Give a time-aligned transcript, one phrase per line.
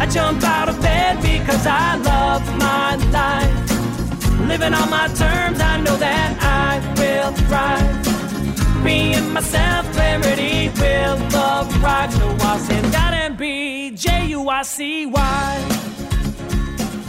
[0.00, 4.48] I jump out of bed because I love my life.
[4.48, 8.84] Living on my terms, I know that I will thrive.
[8.84, 12.12] Being myself, clarity will arrive.
[12.14, 15.68] So I'll stand out and be J U I C Y.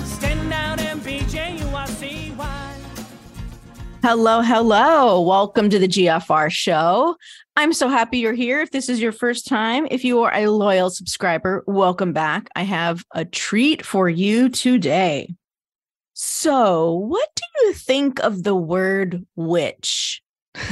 [0.05, 2.75] Stand out and be J U I C Y.
[4.01, 5.21] Hello, hello.
[5.21, 7.17] Welcome to the GFR show.
[7.59, 8.61] I'm so happy you're here.
[8.61, 12.47] If this is your first time, if you are a loyal subscriber, welcome back.
[12.55, 15.35] I have a treat for you today.
[16.13, 20.21] So, what do you think of the word witch?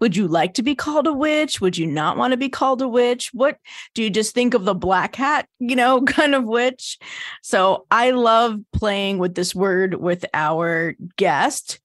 [0.00, 1.60] Would you like to be called a witch?
[1.60, 3.28] Would you not want to be called a witch?
[3.34, 3.58] What
[3.94, 6.98] do you just think of the black hat, you know, kind of witch?
[7.42, 11.80] So, I love playing with this word with our guest.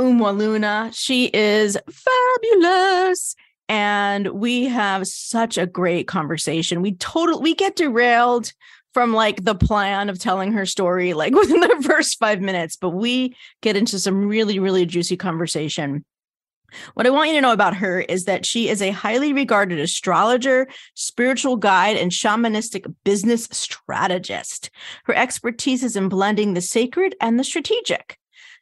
[0.00, 0.90] Umoh Luna.
[0.94, 3.36] She is fabulous.
[3.68, 6.80] And we have such a great conversation.
[6.80, 8.52] We totally we get derailed
[8.94, 12.90] from like the plan of telling her story like within the first five minutes, but
[12.90, 16.04] we get into some really, really juicy conversation.
[16.94, 19.80] What I want you to know about her is that she is a highly regarded
[19.80, 24.70] astrologer, spiritual guide, and shamanistic business strategist.
[25.04, 28.19] Her expertise is in blending the sacred and the strategic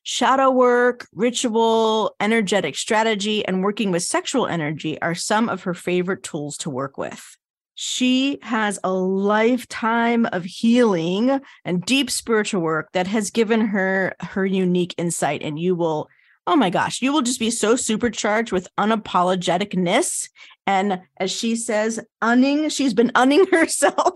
[0.09, 6.23] shadow work, ritual, energetic strategy, and working with sexual energy are some of her favorite
[6.23, 7.37] tools to work with.
[7.75, 14.47] She has a lifetime of healing and deep spiritual work that has given her her
[14.47, 16.09] unique insight and you will
[16.47, 20.31] oh my gosh, you will just be so supercharged with unapologeticness.
[20.69, 24.13] And as she says, unning, she's been unning herself.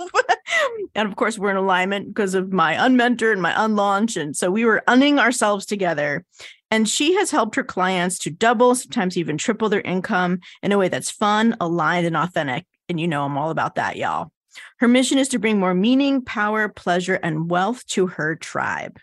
[0.95, 4.19] and of course, we're in alignment because of my unmentor and my unlaunch.
[4.19, 6.27] And so we were unning ourselves together.
[6.71, 10.79] And she has helped her clients to double, sometimes even triple their income in a
[10.79, 12.67] way that's fun, aligned, and authentic.
[12.87, 14.31] And you know, I'm all about that, y'all.
[14.79, 18.99] Her mission is to bring more meaning, power, pleasure, and wealth to her tribe.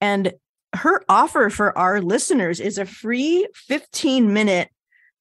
[0.00, 0.32] And
[0.72, 4.70] her offer for our listeners is a free 15 minute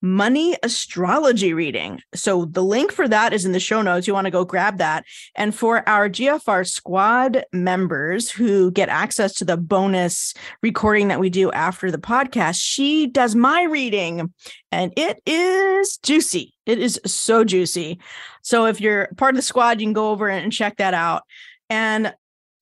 [0.02, 2.00] money astrology reading.
[2.14, 4.08] So the link for that is in the show notes.
[4.08, 5.06] You want to go grab that.
[5.36, 11.30] And for our GFR squad members who get access to the bonus recording that we
[11.30, 14.34] do after the podcast, she does my reading
[14.72, 16.54] and it is juicy.
[16.66, 18.00] It is so juicy.
[18.42, 21.24] So if you're part of the squad, you can go over and check that out.
[21.70, 22.14] And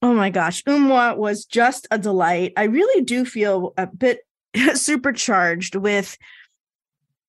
[0.03, 2.51] Oh my gosh, Umoh was just a delight.
[2.57, 4.19] I really do feel a bit
[4.73, 6.17] supercharged with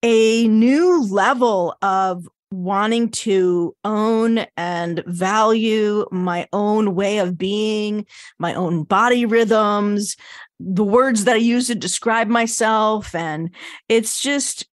[0.05, 8.05] a new level of wanting to own and value my own way of being,
[8.39, 10.15] my own body rhythms,
[10.61, 13.15] the words that I use to describe myself.
[13.15, 13.51] And
[13.89, 14.67] it's just,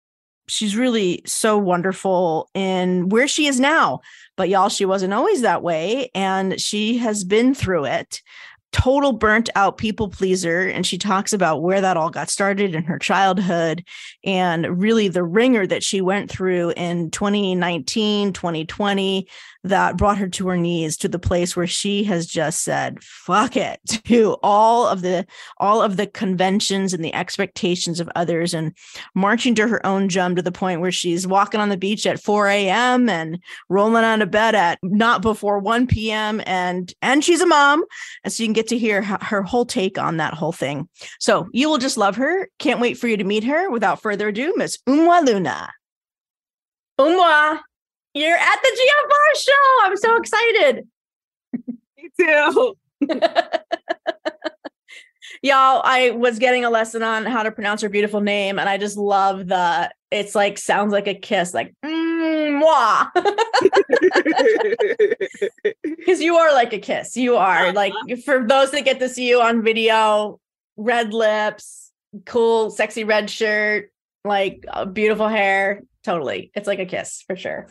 [0.50, 4.02] she's really so wonderful in where she is now.
[4.36, 6.12] But y'all, she wasn't always that way.
[6.14, 8.22] And she has been through it.
[8.72, 10.62] Total burnt out people pleaser.
[10.62, 13.86] And she talks about where that all got started in her childhood
[14.24, 19.28] and really the ringer that she went through in 2019, 2020,
[19.64, 23.56] that brought her to her knees to the place where she has just said fuck
[23.56, 25.26] it to all of the
[25.58, 28.76] all of the conventions and the expectations of others and
[29.16, 32.22] marching to her own jump to the point where she's walking on the beach at
[32.22, 37.42] 4 a.m and rolling out of bed at not before 1 p.m and and she's
[37.42, 37.84] a mom.
[38.24, 40.88] And so you can get to hear her whole take on that whole thing.
[41.20, 42.50] So you will just love her.
[42.60, 43.70] Can't wait for you to meet her.
[43.70, 45.72] Without further ado miss umoh luna
[47.00, 47.60] umoh
[48.14, 49.78] you're at the GFR show.
[49.84, 50.88] I'm so excited.
[51.98, 52.78] Me too.
[55.44, 58.78] Y'all, I was getting a lesson on how to pronounce her beautiful name, and I
[58.78, 63.08] just love the it's like sounds like a kiss, like mm, moi.
[65.84, 67.18] Because you you are like a kiss.
[67.18, 67.74] You are Uh-huh.
[67.74, 67.94] like
[68.24, 70.40] for those that get to see you on video,
[70.78, 71.92] red lips,
[72.26, 73.92] cool, sexy red shirt,
[74.24, 75.82] like uh, beautiful hair.
[76.04, 76.52] Totally.
[76.56, 77.68] It's like a kiss for sure.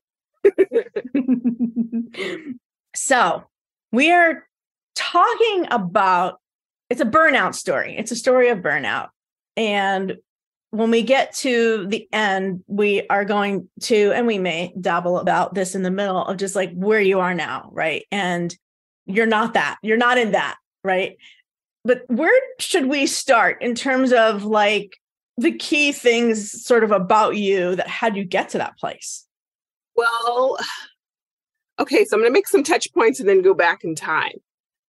[2.95, 3.45] So,
[3.93, 4.47] we are
[4.95, 6.41] talking about
[6.89, 7.97] it's a burnout story.
[7.97, 9.09] It's a story of burnout.
[9.57, 10.17] And
[10.71, 15.55] when we get to the end, we are going to, and we may dabble about
[15.55, 18.05] this in the middle of just like where you are now, right?
[18.11, 18.55] And
[19.07, 21.17] you're not that, you're not in that, right?
[21.85, 24.97] But where should we start in terms of like
[25.37, 29.27] the key things sort of about you that had you get to that place?
[30.00, 30.56] Well,
[31.79, 34.32] okay, so I'm going to make some touch points and then go back in time.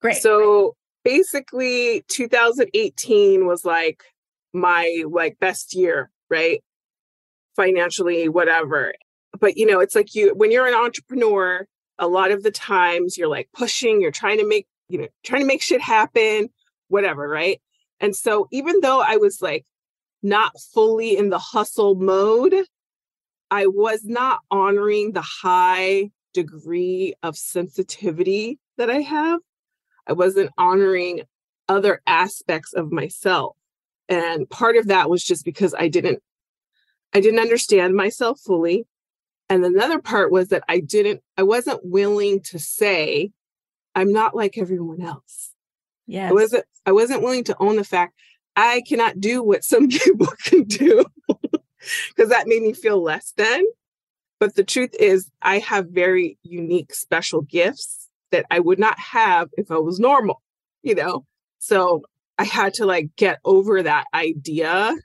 [0.02, 0.22] Great.
[0.22, 4.04] So basically 2018 was like
[4.54, 6.64] my like best year, right?
[7.58, 8.94] Financially, whatever.
[9.38, 11.68] But you know, it's like you when you're an entrepreneur,
[12.00, 15.42] a lot of the times you're like pushing, you're trying to make, you know, trying
[15.42, 16.50] to make shit happen,
[16.88, 17.62] whatever, right?
[18.00, 19.66] And so even though I was like
[20.24, 22.66] not fully in the hustle mode,
[23.52, 29.42] I was not honoring the high degree of sensitivity that I have.
[30.08, 31.24] I wasn't honoring
[31.68, 33.58] other aspects of myself.
[34.08, 36.24] And part of that was just because I didn't
[37.14, 38.86] I didn't understand myself fully.
[39.50, 43.32] And another part was that I didn't I wasn't willing to say
[43.96, 45.52] I'm not like everyone else.
[46.08, 46.30] yes.
[46.30, 48.14] I wasn't I wasn't willing to own the fact
[48.56, 51.06] I cannot do what some people can do
[52.16, 53.64] because that made me feel less than.
[54.40, 59.50] But the truth is I have very unique special gifts that I would not have
[59.58, 60.42] if I was normal,
[60.82, 61.26] you know.
[61.60, 62.04] So
[62.40, 64.96] I had to like get over that idea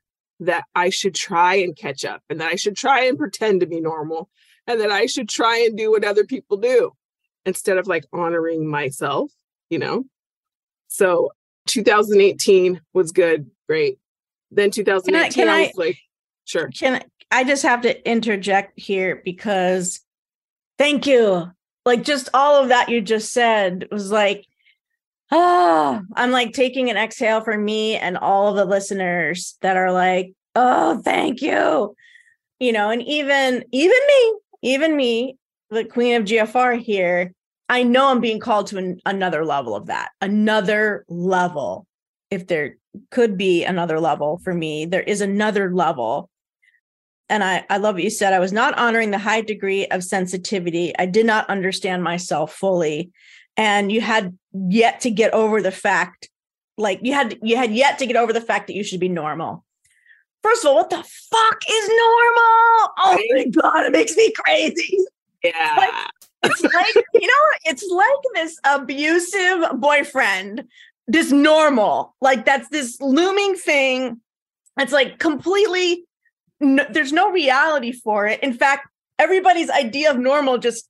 [0.41, 3.67] that I should try and catch up and that I should try and pretend to
[3.67, 4.31] be normal
[4.67, 6.93] and that I should try and do what other people do
[7.45, 9.31] instead of like honoring myself,
[9.71, 10.05] you know.
[10.89, 11.31] So
[11.67, 13.99] 2018 was good, great.
[14.51, 15.99] Then 2019 can I, I- was like,
[16.47, 16.69] sure.
[16.69, 20.01] Can I just have to interject here because
[20.79, 21.51] thank you.
[21.85, 24.47] Like just all of that you just said was like,
[25.31, 29.93] ah, I'm like taking an exhale for me and all of the listeners that are
[29.93, 31.95] like, oh, thank you.
[32.59, 35.37] You know, and even even me, even me,
[35.71, 37.33] the queen of GFR here,
[37.69, 41.87] I know I'm being called to an, another level of that, another level.
[42.31, 42.77] If there
[43.11, 46.31] could be another level for me, there is another level
[47.29, 48.33] and I, I love what you said.
[48.33, 50.97] I was not honoring the high degree of sensitivity.
[50.99, 53.11] I did not understand myself fully.
[53.57, 56.29] And you had yet to get over the fact,
[56.77, 59.09] like you had you had yet to get over the fact that you should be
[59.09, 59.65] normal.
[60.43, 62.93] First of all, what the fuck is normal?
[62.99, 64.99] Oh my god, it makes me crazy.
[65.43, 66.07] Yeah.
[66.43, 70.65] It's like, you know, it's like this abusive boyfriend,
[71.07, 74.21] this normal, like that's this looming thing.
[74.79, 76.06] It's like completely,
[76.61, 78.41] no, there's no reality for it.
[78.43, 78.89] In fact,
[79.19, 80.89] everybody's idea of normal just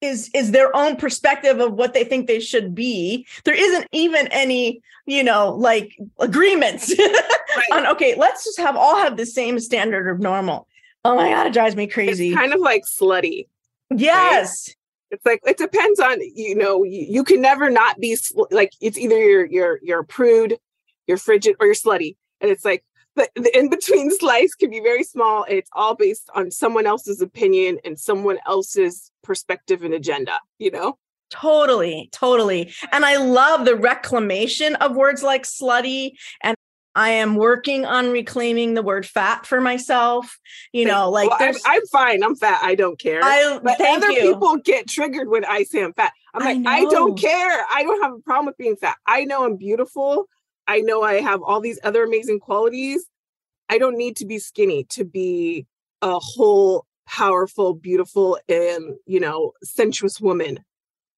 [0.00, 3.26] is is their own perspective of what they think they should be.
[3.44, 6.94] There isn't even any, you know, like agreements
[7.72, 10.68] on okay, let's just have all have the same standard of normal.
[11.04, 12.28] Oh my god, it drives me crazy.
[12.28, 13.46] It's kind of like slutty.
[13.90, 14.70] yes.
[15.10, 18.72] It's like it depends on you know you, you can never not be sl- like
[18.80, 20.58] it's either you're you're you're a prude,
[21.06, 22.84] you're frigid, or you're slutty, and it's like
[23.16, 25.44] the, the in between slice can be very small.
[25.48, 30.40] It's all based on someone else's opinion and someone else's perspective and agenda.
[30.58, 30.98] You know,
[31.30, 32.72] Totally, totally.
[32.92, 36.12] And I love the reclamation of words like slutty.
[36.42, 36.56] And
[36.94, 40.38] I am working on reclaiming the word fat for myself.
[40.72, 42.22] You know, like well, I'm, I'm fine.
[42.22, 42.60] I'm fat.
[42.62, 43.20] I don't care.
[43.22, 44.32] I but other you.
[44.32, 46.12] people get triggered when I say I'm fat.
[46.32, 46.90] I'm like, I, know.
[46.90, 47.64] don't care.
[47.72, 48.96] I don't have a problem with being fat.
[49.06, 50.28] I know I'm beautiful.
[50.66, 53.06] I know I have all these other amazing qualities.
[53.68, 55.66] I don't need to be skinny to be
[56.02, 60.58] a whole, powerful, beautiful, and you know, sensuous woman.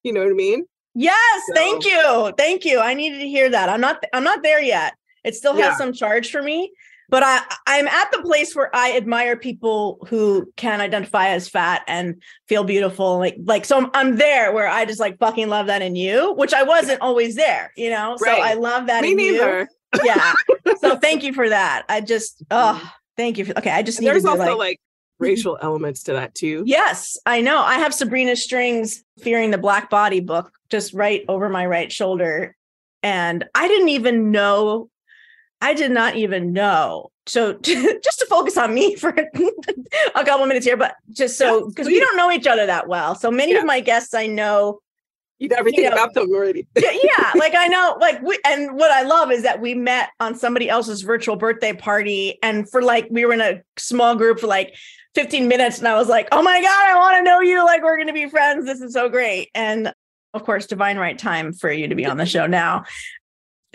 [0.03, 0.67] You know what I mean?
[0.95, 2.33] yes, thank you.
[2.39, 2.81] Thank you.
[2.81, 3.69] I needed to hear that.
[3.69, 4.95] I'm not I'm not there yet.
[5.25, 5.77] It still has Yeah.
[5.77, 6.73] some charge for me.
[7.09, 11.83] But I, I'm at the place where I admire people who can identify as fat
[11.87, 13.19] and feel beautiful.
[13.19, 16.35] Like, like so I'm, I'm there where I just like fucking love that in you,
[16.35, 18.17] which I wasn't always there, you know?
[18.21, 18.37] Right.
[18.37, 19.33] So I love that Me in you.
[19.33, 19.69] neither.
[20.05, 20.33] yeah.
[20.81, 21.85] So thank you for that.
[21.89, 23.47] I just oh thank you.
[23.47, 24.81] For, okay, I just need there's to also like, like
[25.19, 26.65] racial elements to that too.
[26.67, 27.59] yes, I know.
[27.59, 32.55] I have Sabrina Strings fearing the black body book just right over my right shoulder.
[33.03, 34.91] And I didn't even know,
[35.61, 37.11] I did not even know.
[37.27, 39.11] So just to focus on me for
[40.15, 43.15] a couple minutes here, but just so because we don't know each other that well.
[43.15, 43.61] So many Yeah.
[43.61, 44.81] of my guests I know
[45.39, 46.67] You know everything You know, about them already.
[46.77, 50.11] yeah, yeah, like I know, like we, and what I love is that we met
[50.21, 54.39] on somebody else's virtual birthday party, and for like we were in a small group
[54.41, 54.75] for like
[55.15, 57.83] 15 minutes, and I was like, oh my god, I want to know you, like
[57.83, 58.65] we're gonna be friends.
[58.67, 59.93] This is so great, and
[60.33, 62.85] of course, divine right time for you to be on the show now.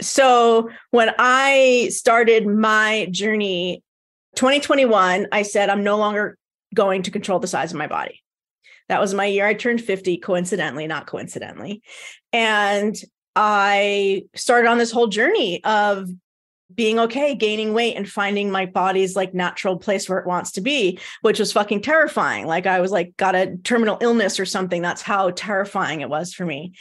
[0.02, 3.84] So when I started my journey,
[4.36, 6.38] 2021, I said I'm no longer
[6.74, 8.22] going to control the size of my body.
[8.90, 11.82] That was my year I turned 50, coincidentally, not coincidentally.
[12.34, 12.96] And
[13.36, 16.10] I started on this whole journey of
[16.74, 20.62] being okay, gaining weight and finding my body's like natural place where it wants to
[20.62, 22.48] be, which was fucking terrifying.
[22.48, 24.82] Like I was like got a terminal illness or something.
[24.82, 26.74] That's how terrifying it was for me.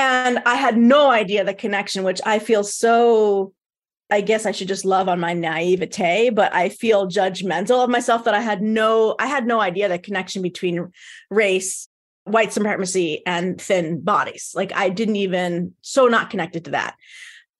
[0.00, 3.52] And I had no idea the connection, which I feel so
[4.10, 8.24] I guess I should just love on my naivete, but I feel judgmental of myself
[8.24, 10.90] that I had no, I had no idea the connection between
[11.30, 11.86] race,
[12.24, 14.52] white supremacy, and thin bodies.
[14.54, 16.96] Like I didn't even, so not connected to that.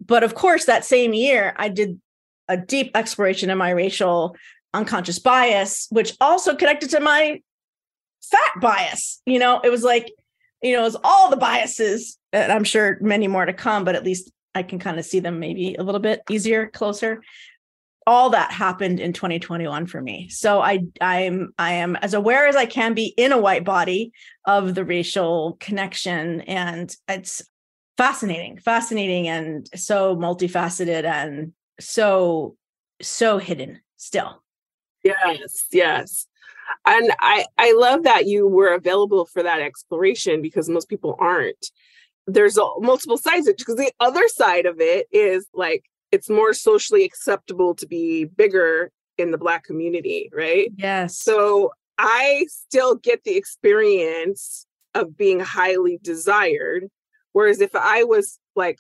[0.05, 2.01] But of course, that same year, I did
[2.49, 4.35] a deep exploration of my racial
[4.75, 7.43] unconscious bias, which also connected to my
[8.23, 9.23] fat bias.
[9.25, 10.11] You know, it was like,
[10.63, 14.05] you know, was all the biases, and I'm sure many more to come, but at
[14.05, 17.23] least I can kind of see them maybe a little bit easier, closer.
[18.07, 20.29] All that happened in 2021 for me.
[20.31, 24.13] So I I'm I am as aware as I can be in a white body
[24.47, 26.41] of the racial connection.
[26.43, 27.43] And it's
[28.01, 32.57] fascinating, fascinating and so multifaceted and so,
[33.03, 34.43] so hidden still.
[35.05, 36.27] Yes, yes.
[36.87, 41.71] And I I love that you were available for that exploration because most people aren't.
[42.27, 46.29] There's a, multiple sides of it because the other side of it is like it's
[46.29, 50.73] more socially acceptable to be bigger in the black community, right?
[50.77, 51.19] Yes.
[51.19, 56.89] So I still get the experience of being highly desired.
[57.33, 58.79] Whereas if I was like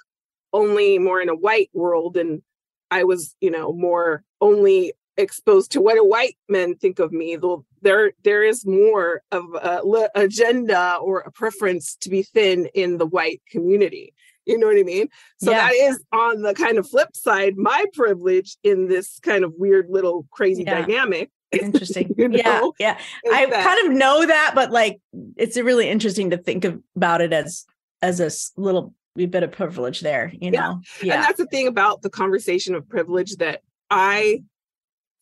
[0.53, 2.43] only more in a white world and
[2.91, 7.37] I was, you know, more only exposed to what do white men think of me,
[7.37, 12.67] though there there is more of a le- agenda or a preference to be thin
[12.75, 14.15] in the white community.
[14.47, 15.09] You know what I mean?
[15.39, 15.69] So Yeah.
[15.69, 19.87] that is on the kind of flip side, my privilege in this kind of weird
[19.91, 20.81] little crazy Yeah.
[20.83, 21.31] dynamic.
[21.53, 22.15] Interesting.
[22.17, 22.43] You yeah.
[22.61, 22.97] know, Yeah.
[23.27, 24.99] is I that- kind of know that, but like
[25.37, 27.65] it's really interesting to think of, about it as
[28.03, 30.61] as a little bit of privilege there, you Yeah.
[30.61, 30.81] know?
[31.03, 33.61] And that's the thing about the conversation of privilege that
[33.91, 34.43] I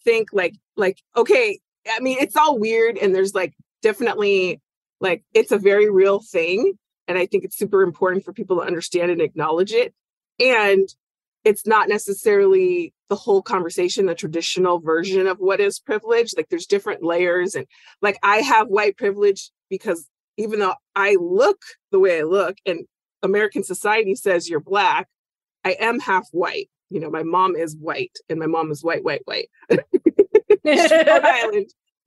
[0.09, 1.61] think like like okay,
[1.91, 4.61] I mean it's all weird and there's like definitely
[5.00, 8.62] like it's a very real thing and I think it's super important for people to
[8.62, 9.95] understand and acknowledge it.
[10.41, 10.88] And
[11.45, 16.35] it's not necessarily the whole conversation, the traditional version of what is privilege.
[16.37, 17.67] Like there's different layers and
[18.00, 20.07] like I have white privilege because
[20.38, 21.61] even though I look
[21.93, 22.87] the way I look and
[23.23, 25.07] American society says you're black,
[25.65, 26.71] I am half white.
[26.90, 29.49] You know, my mom is white and my mom is white, white, white.
[30.66, 31.71] She's Rhode Island.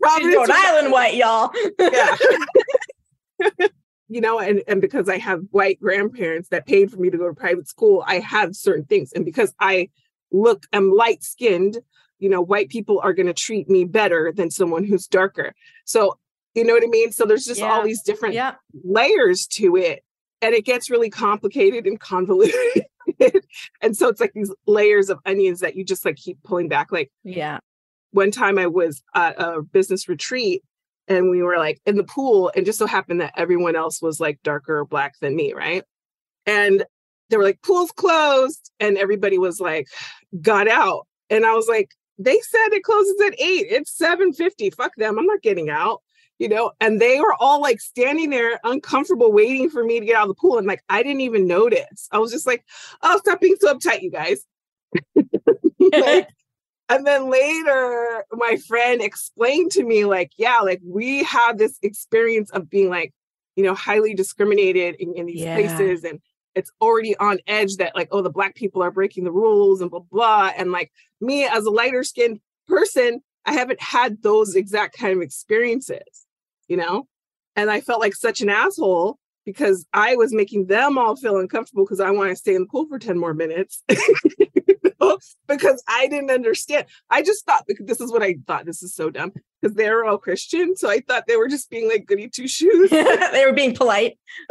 [0.00, 1.50] Providence, Rhode Island white, y'all.
[1.78, 2.16] Yeah.
[4.08, 7.28] you know, and, and because I have white grandparents that paid for me to go
[7.28, 9.12] to private school, I have certain things.
[9.12, 9.90] And because I
[10.32, 11.78] look, I'm light skinned,
[12.18, 15.54] you know, white people are going to treat me better than someone who's darker.
[15.84, 16.18] So,
[16.54, 17.12] you know what I mean?
[17.12, 18.54] So there's just all these different yeah.
[18.84, 20.04] layers to it
[20.44, 22.54] and it gets really complicated and convoluted.
[23.80, 26.90] And so it's like these layers of onions that you just like keep pulling back.
[26.90, 27.58] Like Yeah.
[28.10, 30.62] one time i was at a business retreat
[31.06, 34.20] and we were like in the pool and just so happened that everyone else was
[34.20, 35.84] like darker or black than me right?
[36.46, 36.84] And
[37.30, 38.70] they were like pool's closed.
[38.80, 39.86] And everybody was like
[40.40, 41.06] got out.
[41.30, 45.18] And i was like they said it closes at 8 it's 7.50 fuck them.
[45.18, 46.02] I'm not getting out
[46.38, 50.16] you know and they were all like standing there uncomfortable waiting for me to get
[50.16, 52.08] out of the pool and like i didn't even notice.
[52.10, 52.64] I was just like
[53.02, 54.44] oh stop being so uptight you guys.
[55.92, 56.28] Like,
[56.88, 62.50] and then later my friend explained to me like yeah like we have this experience
[62.50, 63.12] of being like
[63.56, 65.54] you know highly discriminated in, in these Yeah.
[65.54, 66.20] places and
[66.54, 69.90] it's already on edge that like oh the black people are breaking the rules and
[69.90, 74.96] blah blah and like me as a lighter skinned person i haven't had those exact
[74.98, 76.23] kind of experiences
[76.68, 77.06] you know
[77.56, 81.84] and i felt like such an asshole because i was making them all feel uncomfortable
[81.84, 83.82] because i want to stay in the pool for 10 more minutes?
[85.48, 89.10] because i didn't understand i just thought this is what i thought this is so
[89.10, 92.28] dumb because they were all christian so i thought they were just being like goody
[92.28, 92.90] two shoes
[93.34, 94.18] they were being polite.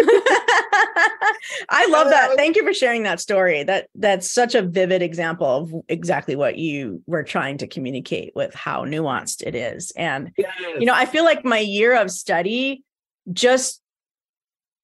[1.70, 2.30] I love that.
[2.30, 3.64] Was- Thank you for sharing that story.
[3.64, 8.54] That that's such a vivid example of exactly what you were trying to communicate with
[8.54, 9.92] how nuanced it is.
[9.98, 12.84] And you know, I feel like my year of study
[13.32, 13.82] just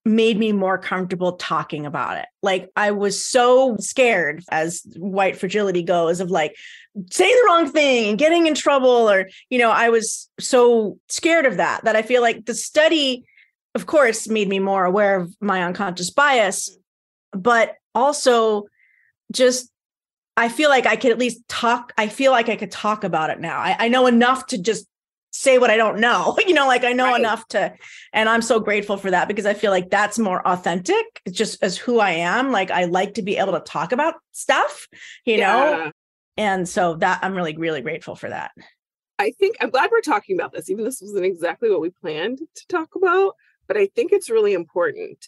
[0.06, 2.26] made me more comfortable talking about it.
[2.42, 6.56] Like I was so scared as white fragility goes of like
[7.12, 11.46] saying the wrong thing and getting in trouble or you know, I was so scared
[11.46, 13.26] of that that I feel like the study
[13.76, 16.76] of course made me more aware of my unconscious bias
[17.32, 18.66] but also
[19.32, 19.70] just
[20.38, 23.30] I feel like I could at least talk I feel like I could talk about
[23.30, 23.60] it now.
[23.60, 24.88] I, I know enough to just
[25.32, 26.38] say what I don't know.
[26.48, 27.20] you know, like I know right.
[27.20, 27.74] enough to,
[28.14, 31.22] and I'm so grateful for that because I feel like that's more authentic.
[31.26, 32.52] It's just as who I am.
[32.52, 34.88] Like I like to be able to talk about stuff,
[35.26, 35.48] you yeah.
[35.48, 35.92] know?
[36.38, 38.52] And so that I'm really, really grateful for that.
[39.20, 42.38] I think I'm glad we're talking about this, even this wasn't exactly what we planned
[42.38, 43.34] to talk about,
[43.68, 45.28] but I think it's really important.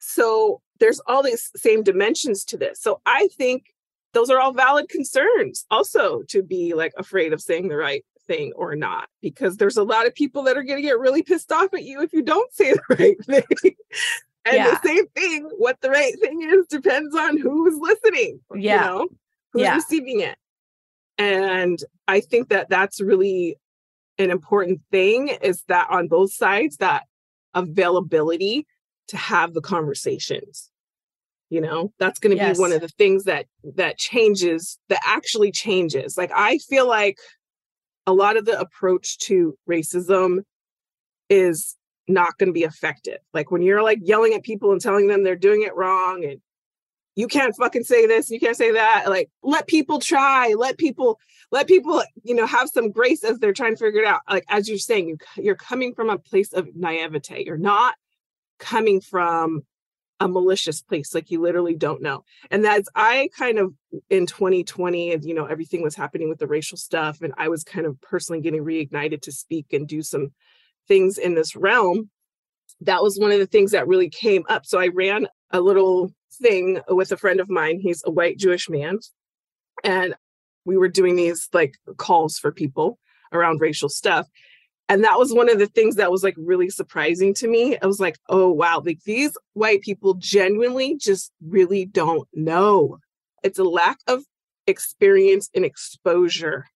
[0.00, 2.80] So there's all these same dimensions to this.
[2.80, 3.66] So I think
[4.12, 8.52] those are all valid concerns also to be like afraid of saying the right thing
[8.54, 11.50] or not because there's a lot of people that are going to get really pissed
[11.50, 13.74] off at you if you don't say the right thing
[14.44, 14.70] and yeah.
[14.70, 19.08] the same thing what the right thing is depends on who's listening yeah you know
[19.52, 19.74] who's yeah.
[19.74, 20.36] receiving it
[21.16, 23.56] and i think that that's really
[24.18, 27.04] an important thing is that on both sides that
[27.54, 28.66] availability
[29.08, 30.70] to have the conversations
[31.50, 32.56] you know that's going to yes.
[32.56, 37.18] be one of the things that that changes that actually changes like i feel like
[38.08, 40.40] a lot of the approach to racism
[41.28, 41.76] is
[42.08, 43.18] not going to be effective.
[43.34, 46.40] Like when you're like yelling at people and telling them they're doing it wrong and
[47.16, 49.04] you can't fucking say this, you can't say that.
[49.08, 51.20] Like let people try, let people
[51.52, 54.22] let people, you know, have some grace as they're trying to figure it out.
[54.26, 57.44] Like as you're saying, you you're coming from a place of naivete.
[57.44, 57.94] You're not
[58.58, 59.64] coming from
[60.20, 62.24] a malicious place like you literally don't know.
[62.50, 63.72] And that's i kind of
[64.10, 67.64] in 2020 and you know everything was happening with the racial stuff and i was
[67.64, 70.32] kind of personally getting reignited to speak and do some
[70.86, 72.10] things in this realm
[72.80, 74.66] that was one of the things that really came up.
[74.66, 77.80] So i ran a little thing with a friend of mine.
[77.80, 78.98] He's a white jewish man
[79.84, 80.14] and
[80.64, 82.98] we were doing these like calls for people
[83.32, 84.26] around racial stuff
[84.88, 87.78] and that was one of the things that was like really surprising to me.
[87.80, 92.98] I was like oh wow like these white people genuinely just really don't know.
[93.42, 94.24] It's a lack of
[94.66, 96.66] experience and exposure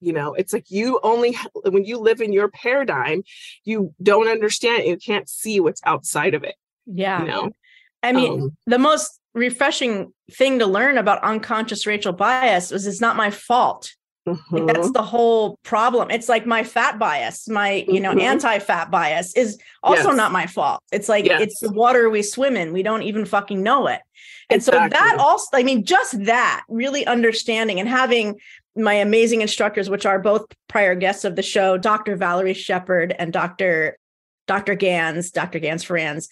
[0.00, 0.34] you know?
[0.34, 3.22] It's like you only when you live in your paradigm
[3.64, 6.54] you don't understand you can't see what's outside of it
[6.86, 7.20] yeah.
[7.20, 7.50] you know?
[8.02, 13.00] I mean um, the most refreshing thing to learn about unconscious racial bias was it's
[13.00, 13.94] not my fault
[14.50, 14.92] like that's mm-hmm.
[14.92, 16.10] the whole problem.
[16.10, 18.20] It's like my fat bias, my, you know, mm-hmm.
[18.20, 20.16] anti-fat bias is also yes.
[20.16, 20.82] not my fault.
[20.92, 21.40] It's like yes.
[21.40, 22.72] it's the water we swim in.
[22.72, 24.00] We don't even fucking know it.
[24.50, 24.84] And exactly.
[24.84, 28.38] so that also, I mean, just that really understanding and having
[28.76, 32.16] my amazing instructors, which are both prior guests of the show, Dr.
[32.16, 33.98] Valerie Shepard and Dr.
[34.46, 34.74] Dr.
[34.74, 35.58] Gans, Dr.
[35.58, 36.28] Gans Franz,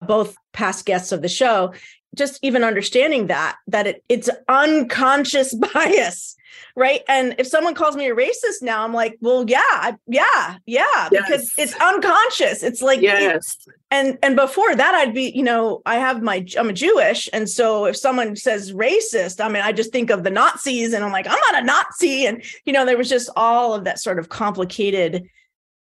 [0.00, 1.74] both past guests of the show,
[2.14, 6.36] just even understanding that, that it, it's unconscious bias
[6.76, 7.02] right?
[7.08, 11.10] And if someone calls me a racist now i'm like well yeah yeah yeah yes.
[11.12, 12.62] because it's unconscious.
[12.62, 13.56] It's like yes.
[13.66, 17.28] It, and and before that i'd be you know i have my i'm a jewish.
[17.32, 21.04] And so if someone says racist i mean i just think of the nazis and
[21.04, 22.26] i'm like i'm not a nazi.
[22.26, 25.28] And you know there was just all of that sort of complicated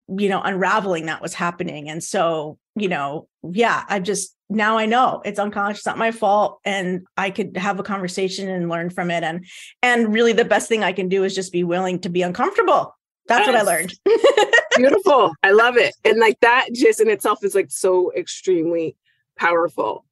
[0.09, 1.89] you know unraveling that was happening.
[1.89, 6.61] And so you know yeah i just now I know it's unconscious, not my fault,
[6.65, 9.23] and I could have a conversation and learn from it.
[9.23, 9.47] And
[9.83, 12.95] and really, the best thing I can do is just be willing to be uncomfortable.
[13.27, 13.55] That's yes.
[13.55, 13.95] what I learned.
[14.77, 15.33] Beautiful.
[15.43, 15.95] I love it.
[16.05, 18.97] And like that just in itself is like so extremely
[19.39, 20.05] powerful.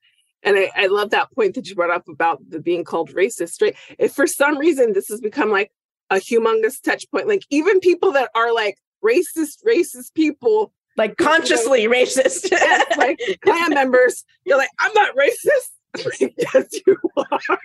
[0.43, 3.61] And I, I love that point that you brought up about the being called racist,
[3.61, 3.77] right?
[3.99, 5.71] If for some reason this has become like
[6.09, 11.85] a humongous touch point, like even people that are like racist, racist people like consciously
[11.87, 12.51] racist.
[12.51, 16.21] yes, like Klan members, you're like, I'm not racist.
[16.21, 17.59] yes, you are.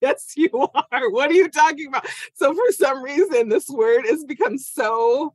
[0.00, 1.10] Yes, you are.
[1.10, 2.06] What are you talking about?
[2.34, 5.32] So for some reason, this word has become so,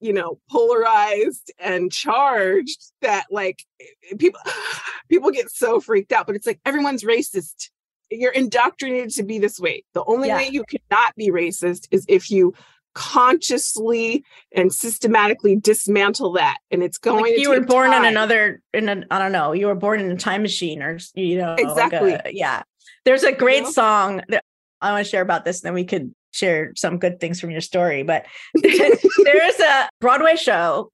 [0.00, 4.40] you know, polarized and charged that like eh, people
[5.10, 6.28] people get so freaked out.
[6.28, 7.70] But it's like everyone's racist.
[8.08, 9.84] You're indoctrinated to be this way.
[9.94, 10.36] The only yeah.
[10.36, 12.54] way you cannot be racist is if you
[12.94, 14.24] consciously
[14.54, 18.04] and systematically dismantle that and it's going like you were born time.
[18.04, 20.98] in another in a i don't know you were born in a time machine or
[21.14, 22.62] you know uh, exactly like a, yeah
[23.04, 23.70] there's a great you know?
[23.70, 24.44] song that
[24.82, 27.50] i want to share about this and then we could share some good things from
[27.50, 30.90] your story but there's a broadway show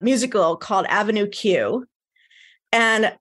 [0.00, 1.86] musical called avenue q
[2.72, 3.14] and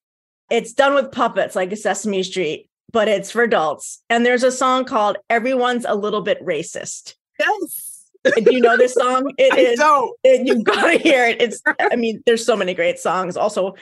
[0.50, 4.86] it's done with puppets like sesame street but it's for adults and there's a song
[4.86, 7.91] called everyone's a little bit racist yes
[8.24, 9.34] Do you know this song?
[9.38, 9.80] It I is.
[9.80, 10.16] don't.
[10.24, 11.42] it- you've got to hear it.
[11.42, 11.62] It's.
[11.80, 13.36] I mean, there's so many great songs.
[13.38, 13.76] Also,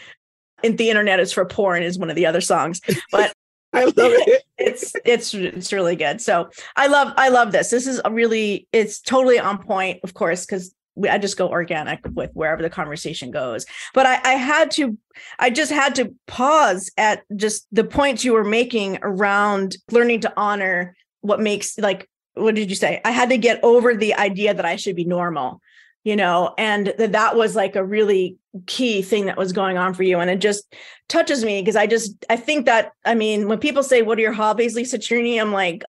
[0.63, 3.33] "In the Internet is for Porn" is one of the other songs, but
[3.73, 4.43] I love it.
[4.57, 6.21] it's it's it's really good.
[6.21, 7.69] So I love I love this.
[7.69, 10.73] This is a really it's totally on point, of course, because
[11.09, 13.65] I just go organic with wherever the conversation goes.
[13.93, 14.97] But I, I had to
[15.37, 20.33] I just had to pause at just the points you were making around learning to
[20.35, 23.01] honor what makes like what did you say?
[23.03, 25.61] I had to get over the idea that I should be normal,
[26.03, 29.93] you know, and that that was like a really key thing that was going on
[29.93, 30.19] for you.
[30.19, 30.73] And it just
[31.07, 34.21] touches me because I just I think that I mean when people say what are
[34.21, 35.83] your hobbies, Lisa Cherney, I'm like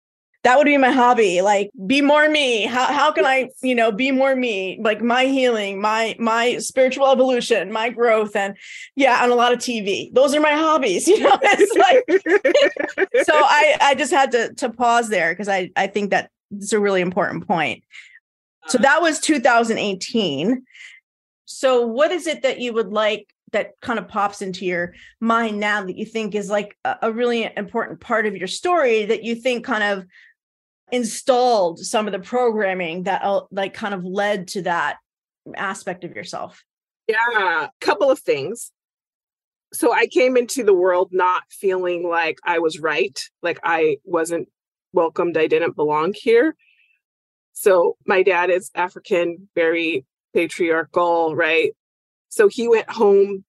[0.46, 1.42] that would be my hobby.
[1.42, 2.66] Like be more me.
[2.66, 4.78] How, how can i you know be more me?
[4.80, 8.56] Like my healing my my spiritual evolution my growth and
[8.94, 11.36] yeah on a lot of tv those are my hobbies you know?
[11.42, 16.10] It's like so i i just had to to pause there because i i think
[16.10, 17.82] that it's a really important point.
[18.68, 18.82] So uh-huh.
[18.84, 20.62] that was 2018
[21.44, 25.58] so what is it that you would like that kind of pops into your mind
[25.58, 29.24] now that you think is like a, a really important part of your story that
[29.24, 30.06] you think kind of
[30.92, 34.98] installed some of the programming that uh, like kind of led to that
[35.56, 36.62] aspect of yourself
[37.08, 38.72] Yeah, a couple of things.
[39.72, 44.48] So I came into the world not feeling like I was right, like I wasn't
[44.92, 46.54] welcomed, I didn't belong here.
[47.52, 51.72] So my dad is African, very patriarchal, right?
[52.28, 53.44] So he went home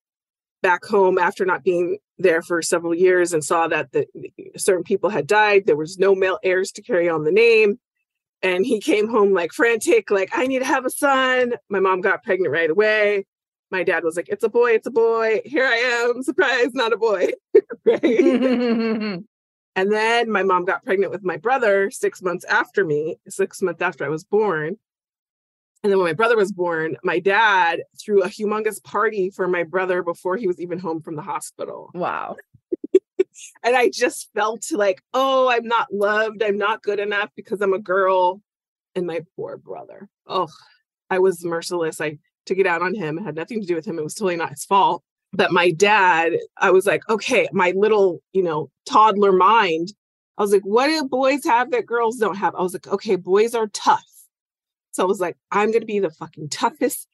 [0.67, 4.05] back home after not being there for several years and saw that the
[4.57, 5.65] certain people had died.
[5.65, 7.79] There was no male heirs to carry on the name.
[8.43, 11.53] And he came home like frantic, like, I need to have a son.
[11.69, 13.25] My mom got pregnant right away.
[13.71, 15.39] My dad was like, It's a boy, it's a boy.
[15.45, 17.31] Here I am, surprise, not a boy.
[17.85, 18.03] right.
[18.03, 19.23] and
[19.75, 24.03] then my mom got pregnant with my brother six months after me, six months after
[24.03, 24.75] I was born.
[25.83, 29.63] And then when my brother was born, my dad threw a humongous party for my
[29.63, 31.91] brother before he was even home from the hospital.
[31.93, 32.35] wow
[33.63, 36.41] And I just felt like, oh, I'm not loved.
[36.41, 38.41] I'm not good enough because I'm a girl.
[38.95, 40.09] And my poor brother.
[40.25, 40.47] Oh,
[41.09, 42.01] I was merciless.
[42.01, 43.19] I took it out on him.
[43.19, 43.99] It had nothing to do with him.
[43.99, 45.03] It was totally not his fault.
[45.33, 49.93] But my dad, I was like, okay, my little, you know, toddler mind.
[50.37, 52.55] I was like, what do boys have that girls don't have?
[52.55, 54.05] I was like, okay, boys are tough.
[54.97, 57.07] So I was like, I'm going to be the fucking toughest,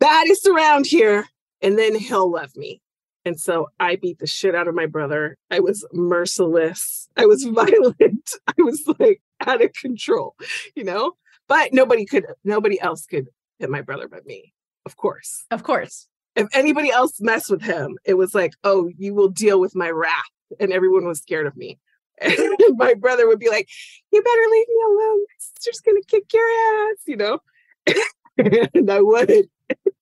[0.00, 1.28] baddest around here.
[1.62, 2.82] And then he'll love me.
[3.24, 5.36] And so I beat the shit out of my brother.
[5.48, 7.08] I was merciless.
[7.16, 8.30] I was violent.
[8.48, 10.34] I was like out of control,
[10.74, 11.12] you know?
[11.46, 13.28] But nobody could, nobody else could
[13.60, 14.52] hit my brother but me,
[14.84, 15.44] of course.
[15.52, 19.60] of course If anybody else messed with him, it was like, oh, you will deal
[19.60, 20.24] with my wrath.
[20.58, 21.78] And everyone was scared of me.
[22.20, 23.68] And my brother would be like,
[24.12, 25.20] you better leave me alone.
[25.20, 27.40] My sister's going to kick your ass, you know?
[28.74, 29.48] and I would.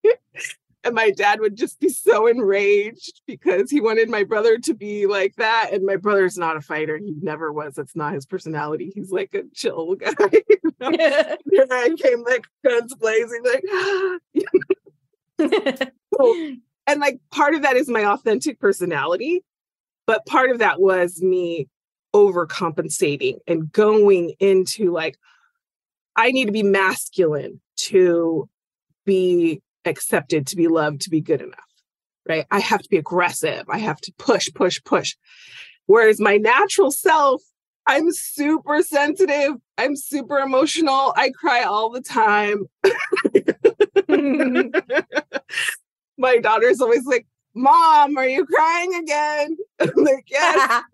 [0.85, 5.07] and my dad would just be so enraged because he wanted my brother to be
[5.07, 5.71] like that.
[5.73, 6.97] And my brother's not a fighter.
[6.97, 7.75] He never was.
[7.75, 8.93] That's not his personality.
[8.95, 10.13] He's like a chill guy.
[10.61, 10.89] you know?
[10.91, 13.65] And I came like guns blazing, like,
[16.87, 19.45] and like part of that is my authentic personality,
[20.07, 21.69] but part of that was me
[22.15, 25.19] overcompensating and going into like,
[26.17, 28.49] I need to be masculine to
[29.05, 31.59] be accepted, to be loved, to be good enough.
[32.29, 32.47] Right.
[32.51, 33.65] I have to be aggressive.
[33.71, 35.17] I have to push, push, push.
[35.87, 37.43] Whereas my natural self,
[37.87, 39.55] I'm super sensitive.
[39.79, 41.15] I'm super emotional.
[41.17, 42.67] I cry all the time.
[46.19, 49.57] my daughter's always like, Mom, are you crying again?
[49.81, 50.85] I'm like, yes.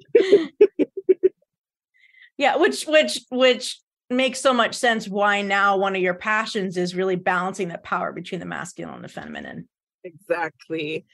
[2.36, 6.94] Yeah which which which makes so much sense why now one of your passions is
[6.94, 9.66] really balancing that power between the masculine and the feminine
[10.04, 11.06] Exactly.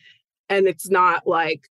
[0.49, 1.69] And it's not like,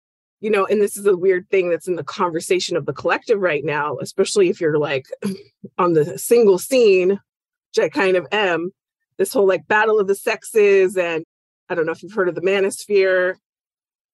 [0.41, 3.39] you know, and this is a weird thing that's in the conversation of the collective
[3.39, 5.05] right now, especially if you're like
[5.77, 8.71] on the single scene, which I kind of am,
[9.17, 10.97] this whole like battle of the sexes.
[10.97, 11.23] And
[11.69, 13.35] I don't know if you've heard of the manosphere.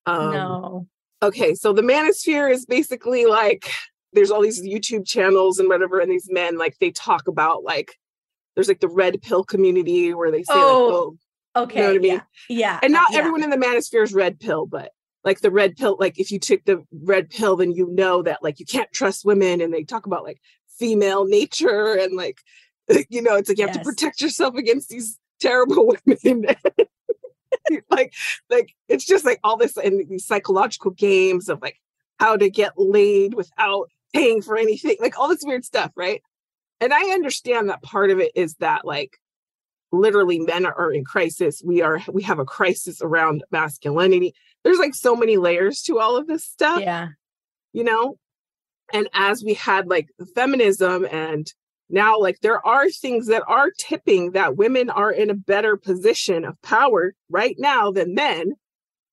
[0.06, 0.88] Um, no
[1.22, 3.70] Okay, so the manosphere is basically like
[4.14, 7.96] there's all these YouTube channels and whatever, and these men like they talk about like
[8.56, 11.16] there's like the red pill community where they say like, Oh,
[11.56, 12.12] oh, okay what I mean?
[12.14, 13.20] yeah yeah and not yeah.
[13.20, 14.92] everyone in the manosphere is red pill, but
[15.24, 18.42] like the red pill, like if you took the red pill, then you know that
[18.42, 20.40] like you can't trust women, and they talk about like
[20.78, 22.40] female nature and like
[23.10, 23.86] you know it's like you have Yes.
[23.86, 25.94] to protect yourself against these terrible
[26.24, 26.56] women.
[27.90, 28.14] like
[28.50, 31.78] like it's just like all this and these psychological games of like
[32.20, 36.22] how to get laid without paying for anything, like all this weird stuff, right?
[36.80, 39.18] and I understand that part of it is that like
[39.92, 41.62] literally men are in crisis.
[41.64, 44.34] We are we have a crisis around masculinity.
[44.64, 46.82] There's like so many layers to all of this stuff.
[46.82, 47.10] Yeah.
[47.74, 48.18] You know?
[48.94, 51.52] And as we had like feminism and
[51.90, 56.46] now like there are things that are tipping that women are in a better position
[56.46, 58.54] of power right now than men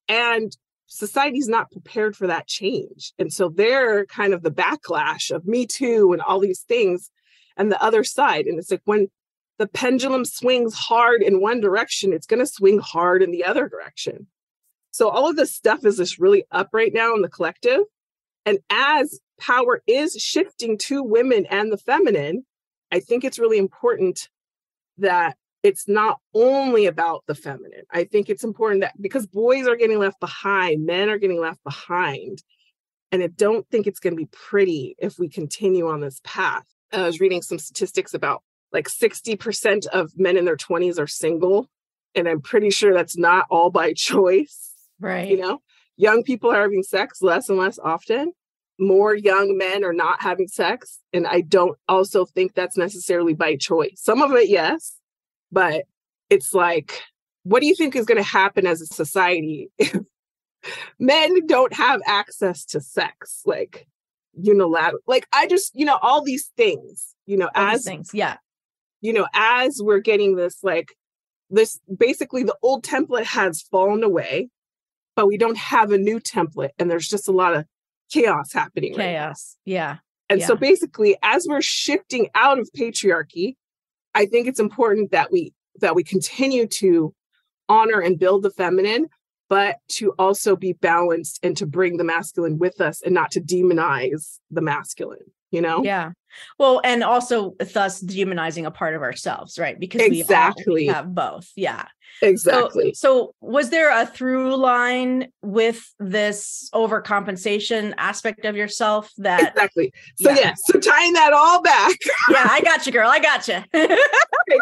[0.09, 0.57] and
[0.87, 3.13] society's not prepared for that change.
[3.19, 7.11] And so they're kind of the backlash of me too and all these things
[7.57, 8.47] and the other side.
[8.47, 9.09] And it's like when
[9.59, 13.69] the pendulum swings hard in one direction it's going to swing hard in the other
[13.69, 14.27] direction.
[14.91, 17.81] So all of this stuff is just really up right now in the collective.
[18.45, 22.45] And as power is shifting to women and the feminine
[22.93, 24.29] I think it's really important
[24.99, 27.83] that it's not only about the feminine.
[27.91, 31.63] I think it's important that because boys are getting left behind, men are getting left
[31.65, 32.45] behind.
[33.11, 36.65] And I don't think it's going to be pretty if we continue on this path.
[36.93, 41.69] I was reading some statistics about like 60% of men in their 20s are single.
[42.15, 44.73] And I'm pretty sure that's not all by choice.
[45.01, 45.29] Right.
[45.29, 45.63] You know,
[45.97, 48.33] young people are having sex less and less often
[48.79, 51.01] more young men are not having sex.
[51.13, 53.95] And I don't also think that's necessarily by choice.
[53.97, 54.96] Some of it, yes,
[55.53, 55.85] but
[56.31, 57.03] it's like,
[57.45, 60.01] what do you think is going to happen as a society if
[60.99, 63.43] men don't have access to sex?
[63.45, 63.87] Like,
[64.35, 68.11] unilateral, like, I just, you know, all these things, you know, All as things.
[68.13, 68.37] Yeah.
[69.01, 70.97] you know, as we're getting this, like,
[71.49, 74.49] this basically the old template has fallen away,
[75.15, 76.71] but we don't have a new template.
[76.79, 77.65] And there's just a lot of
[78.11, 78.93] chaos happening.
[78.93, 79.05] right.
[79.05, 79.57] Chaos.
[79.65, 79.99] Yeah.
[80.29, 83.55] And so basically, as we're shifting out of patriarchy,
[84.17, 87.15] I think it's important that we that we continue to
[87.69, 89.09] honor and build the feminine,
[89.51, 93.41] but to also be balanced and to bring the masculine with us and not to
[93.41, 95.85] demonize the masculine, you know?
[95.85, 96.13] Yeah.
[96.59, 99.79] Well, and also thus demonizing a part of ourselves, right?
[99.79, 100.87] Because we Exactly.
[100.87, 101.51] have both.
[101.57, 101.87] Yeah.
[102.23, 102.95] Exactly.
[102.95, 109.93] So, so was there a through line with this overcompensation aspect of yourself that exactly.
[110.17, 110.37] So Yeah.
[110.39, 111.97] yeah, so tying that all back.
[112.31, 113.11] yeah, I got you, girl.
[113.11, 113.63] I got you.
[113.75, 113.99] okay,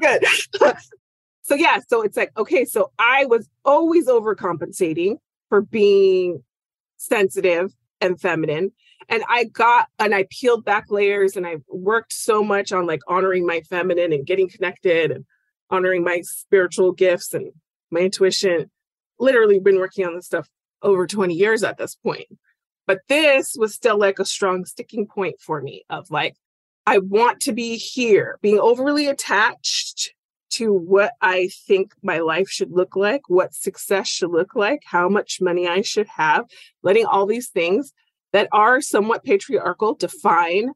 [0.01, 0.25] good.
[1.43, 6.43] so yeah, so it's like, okay, so I was always overcompensating for being
[6.97, 8.73] sensitive and feminine.
[9.09, 13.01] And I got and I peeled back layers and I worked so much on like
[13.09, 15.25] honoring my feminine and getting connected and
[15.71, 17.53] honoring my spiritual gifts and
[17.91, 18.71] my intuition.
[19.19, 20.49] Literally been working on this stuff
[20.83, 22.27] over 20 years at this point.
[22.87, 26.37] But this was still like a strong sticking point for me of like,
[26.87, 30.13] I want to be here, being overly attached
[30.51, 35.09] to what I think my life should look like, what success should look like, how
[35.09, 36.45] much money I should have,
[36.83, 37.93] letting all these things
[38.35, 40.73] that are somewhat patriarchal define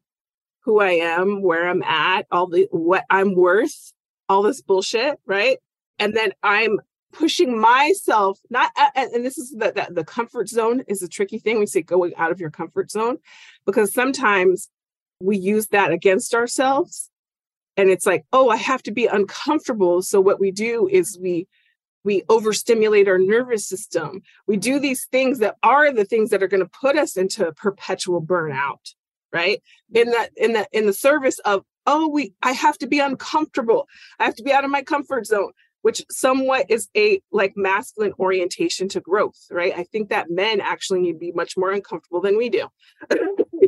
[0.61, 3.91] who I am, where I'm at, all the what I'm worth,
[4.29, 5.57] all this bullshit, right?
[5.99, 6.79] And then I'm
[7.11, 11.57] pushing myself not and this is the, the the comfort zone is a tricky thing
[11.57, 13.17] we say going out of your comfort zone
[13.65, 14.69] because sometimes
[15.19, 17.09] we use that against ourselves
[17.77, 21.47] and it's like oh i have to be uncomfortable so what we do is we
[22.09, 24.23] we overstimulate our nervous system.
[24.47, 27.51] We do these things that are the things that are going to put us into
[27.53, 28.83] perpetual burnout
[29.31, 29.61] right?
[29.93, 33.87] In that in that in the service of oh we i have to be uncomfortable.
[34.19, 38.13] I have to be out of my comfort zone which somewhat is a like masculine
[38.19, 39.73] orientation to growth right?
[39.77, 42.67] I think that men actually need to be much more uncomfortable than we do.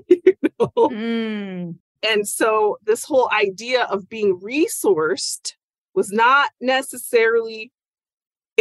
[0.10, 0.90] You know?
[0.90, 1.76] Mm,
[2.10, 5.54] And so this whole idea of being resourced
[5.94, 7.72] was not necessarily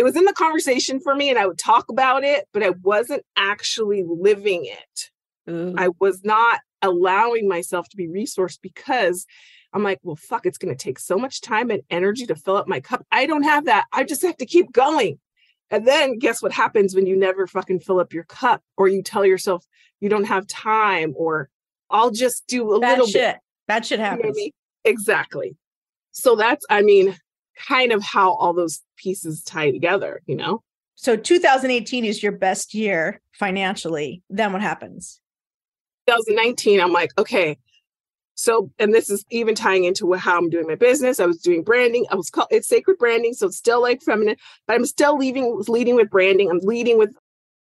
[0.01, 2.71] it was in the conversation for me and I would talk about it, but I
[2.71, 5.11] wasn't actually living it.
[5.51, 9.27] ooh, I was not allowing myself to be resourced because
[9.75, 12.57] I'm like, well, fuck, it's going to take so much time and energy to fill
[12.57, 13.05] up my cup.
[13.13, 13.85] I don't have that.
[13.93, 15.19] I just have to keep going.
[15.71, 19.03] And then guess what happens when you never fucking fill up your cup or you
[19.03, 19.67] tell yourself
[20.01, 21.51] you don't have time or
[21.91, 23.35] I'll just do a bad little shit.
[23.35, 23.41] bit.
[23.69, 24.37] Bad shit You know I happens.
[24.39, 24.51] mean?
[24.87, 25.57] Exactly.
[26.13, 27.19] So that's, I mean,
[27.57, 30.63] kind of how all those pieces tie together, you know?
[30.95, 34.23] So 2018 is your best year financially.
[34.29, 35.21] Then what happens?
[36.07, 37.57] 2019, I'm like, okay.
[38.35, 41.21] So, and this is even tying into how I'm doing my business.
[41.21, 42.07] I was doing branding.
[42.11, 44.37] I was called it's sacred branding, so it's still like feminine,
[44.67, 46.51] but I'm still leading leading with branding.
[46.51, 47.15] I'm leading with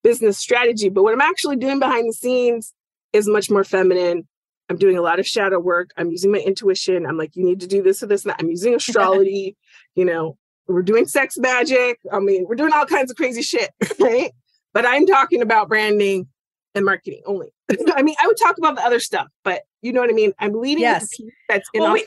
[0.04, 0.90] business strategy.
[0.90, 2.74] But what I'm actually doing behind the scenes
[3.12, 4.28] is much more feminine.
[4.70, 5.92] I'm doing a lot of shadow work.
[5.98, 7.06] I'm using my intuition.
[7.06, 8.38] I'm like, you need to do this or this and that.
[8.40, 9.56] I'm using astrology.
[9.96, 12.00] you know, we're doing sex magic.
[12.12, 14.32] I mean, we're doing all kinds of crazy shit, right?
[14.74, 16.28] But I'm talking about branding
[16.76, 17.48] and marketing only.
[17.96, 20.34] I mean, I would talk about the other stuff, but You know what I mean?
[20.40, 21.04] I'm leading Yes.
[21.04, 22.06] with the piece that's Well, we-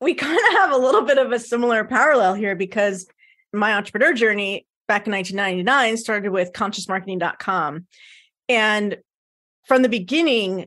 [0.00, 3.06] we kind of have a little bit of a similar parallel here because
[3.52, 7.86] my entrepreneur journey back in 1999 started with consciousmarketing.com.
[8.48, 8.98] And
[9.66, 10.66] from the beginning,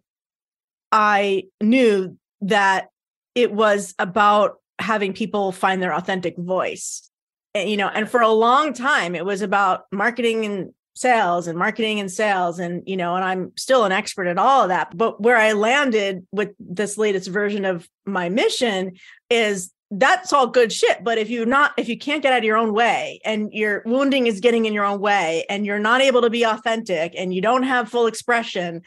[0.92, 2.90] I knew that
[3.34, 7.10] it was about having people find their authentic voice.
[7.54, 11.58] And, you know, and for a long time, it was about marketing and sales and
[11.58, 12.60] marketing and sales.
[12.60, 14.96] And, you know, and I'm still an expert at all of that.
[14.96, 18.94] But where I landed with this latest version of my mission
[19.30, 22.44] is that's all good shit but if you're not if you can't get out of
[22.44, 26.02] your own way and your wounding is getting in your own way and you're not
[26.02, 28.82] able to be authentic and you don't have full expression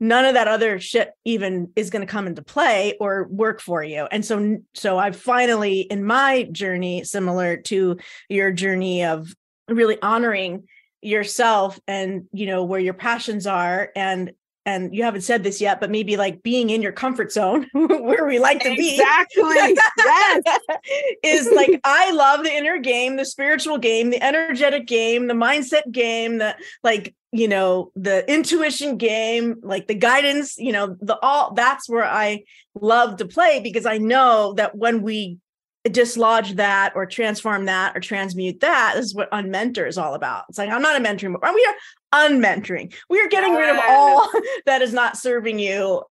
[0.00, 3.84] none of that other shit even is going to come into play or work for
[3.84, 7.96] you and so so i've finally in my journey similar to
[8.28, 9.34] your journey of
[9.68, 10.64] really honoring
[11.02, 14.32] yourself and you know where your passions are and
[14.66, 18.26] and you haven't said this yet but maybe like being in your comfort zone where
[18.26, 19.44] we like to be Exactly.
[19.54, 20.42] yes.
[21.24, 25.90] is like I love the inner game, the spiritual game, the energetic game, the mindset
[25.90, 31.54] game, the like, you know, the intuition game, like the guidance, you know, the all
[31.54, 32.42] that's where I
[32.74, 35.38] love to play because I know that when we
[35.84, 40.44] dislodge that or transform that or transmute that this is what unmentor is all about.
[40.48, 41.66] It's like I'm not a mentoring, but we
[42.12, 42.92] are unmentoring.
[43.08, 44.30] We are getting rid of all
[44.66, 46.02] that is not serving you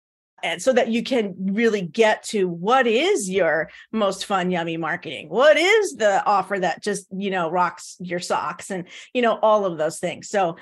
[0.43, 5.29] and so that you can really get to what is your most fun yummy marketing
[5.29, 9.65] what is the offer that just you know rocks your socks and you know all
[9.65, 10.57] of those things so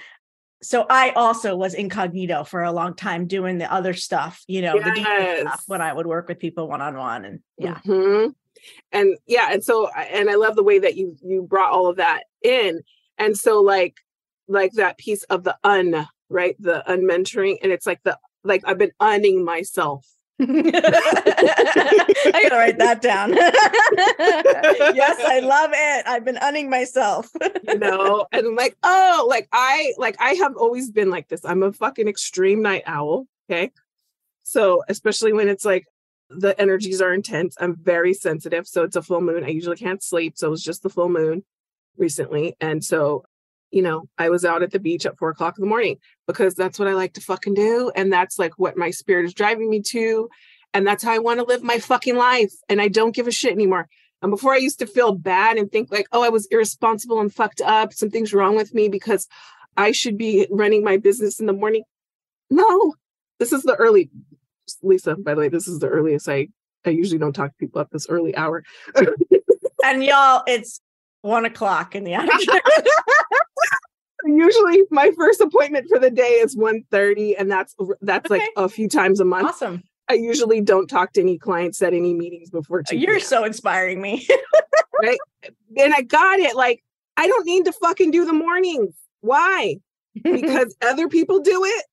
[0.63, 4.75] so i also was incognito for a long time doing the other stuff you know
[4.77, 5.41] Yes.
[5.41, 8.35] stuff when i would work with people one-on-one and yeah Mhm.
[8.91, 11.97] And yeah, and so and I love the way that you you brought all of
[11.97, 12.81] that in.
[13.19, 13.97] And so like
[14.49, 16.57] like that piece of the un, right?
[16.59, 17.59] The unmentoring.
[17.63, 20.07] And it's like the like I've been unning myself.
[20.39, 20.45] I
[22.43, 23.33] gotta write that down.
[24.95, 26.07] Yes i love it.
[26.07, 27.31] I've been unning myself.
[27.67, 31.45] You know and I'm like oh like i like i have always been like this.
[31.45, 33.71] I'm a fucking extreme night owl okay?
[34.43, 35.87] So especially when it's like
[36.29, 37.57] the energies are intense.
[37.59, 39.45] I'm very sensitive so it's a full moon.
[39.45, 41.45] I usually can't sleep so it was just the full moon
[41.97, 43.25] recently and so
[43.71, 46.55] you know i was out at the beach at four o'clock in the morning because
[46.55, 49.69] that's what i like to fucking do and that's like what my spirit is driving
[49.69, 50.29] me to
[50.75, 53.33] and that's how i want to live my fucking life and i don't give a
[53.33, 53.89] shit anymore
[54.23, 57.33] and before I used to feel bad and think like, oh, I was irresponsible and
[57.33, 59.29] fucked up, something's wrong with me because
[59.77, 61.85] I should be running my business in the morning.
[62.51, 62.95] No,
[63.39, 64.11] this is the early,
[64.83, 66.49] Lisa, by the way, this is the earliest I,
[66.85, 68.63] I usually don't talk to people at this early hour.
[69.85, 70.81] and y'all it's
[71.21, 72.61] one o'clock in the afternoon
[74.25, 78.89] usually my first appointment for the day is 1.30 and that's that's like a few
[78.89, 79.49] times a month.
[79.49, 83.45] awesome I usually don't talk to any clients at any meetings before 2 you're so
[83.45, 84.27] inspiring me
[85.03, 85.19] Right.
[85.77, 86.57] and I got it.
[86.57, 86.83] Like,
[87.17, 88.95] I don't need to fucking do the mornings.
[89.21, 89.77] Why?
[90.23, 91.85] because other people do it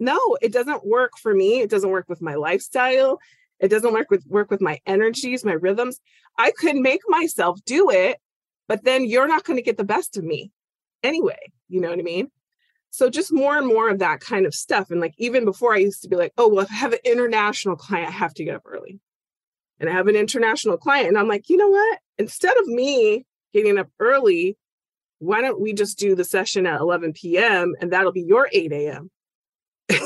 [0.00, 3.20] no it doesn't work for me it doesn't work with my lifestyle
[3.60, 6.00] it doesn't work with work with my energies my rhythms
[6.38, 8.18] i could make myself do it
[8.66, 10.50] but then you're not going to get the best of me
[11.02, 12.30] anyway you know what i mean
[12.90, 15.78] so just more and more of that kind of stuff and like even before i
[15.78, 18.44] used to be like oh well if i have an international client i have to
[18.44, 18.98] get up early
[19.80, 23.24] and i have an international client and i'm like you know what instead of me
[23.52, 24.56] getting up early
[25.20, 27.74] why don't we just do the session at 11 p.m.
[27.80, 29.10] and that'll be your 8 a.m.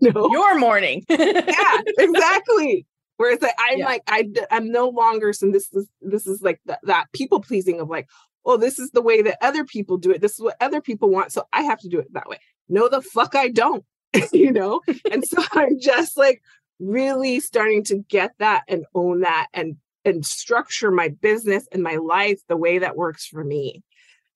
[0.00, 2.86] no, your morning yeah, exactly.
[3.18, 3.86] Whereas like, I'm Yeah.
[3.86, 4.02] like
[4.50, 8.08] I'm no longer so this is this is like th- that people pleasing of like
[8.46, 11.10] oh this is the way that other people do it this is what other people
[11.10, 12.38] want so I have to do it that way.
[12.68, 13.84] No, the fuck I don't.
[14.32, 14.80] you know,
[15.10, 16.42] and so I'm just like
[16.78, 21.96] really starting to get that and own that and and structure my business and my
[21.96, 23.82] life the way that works for me.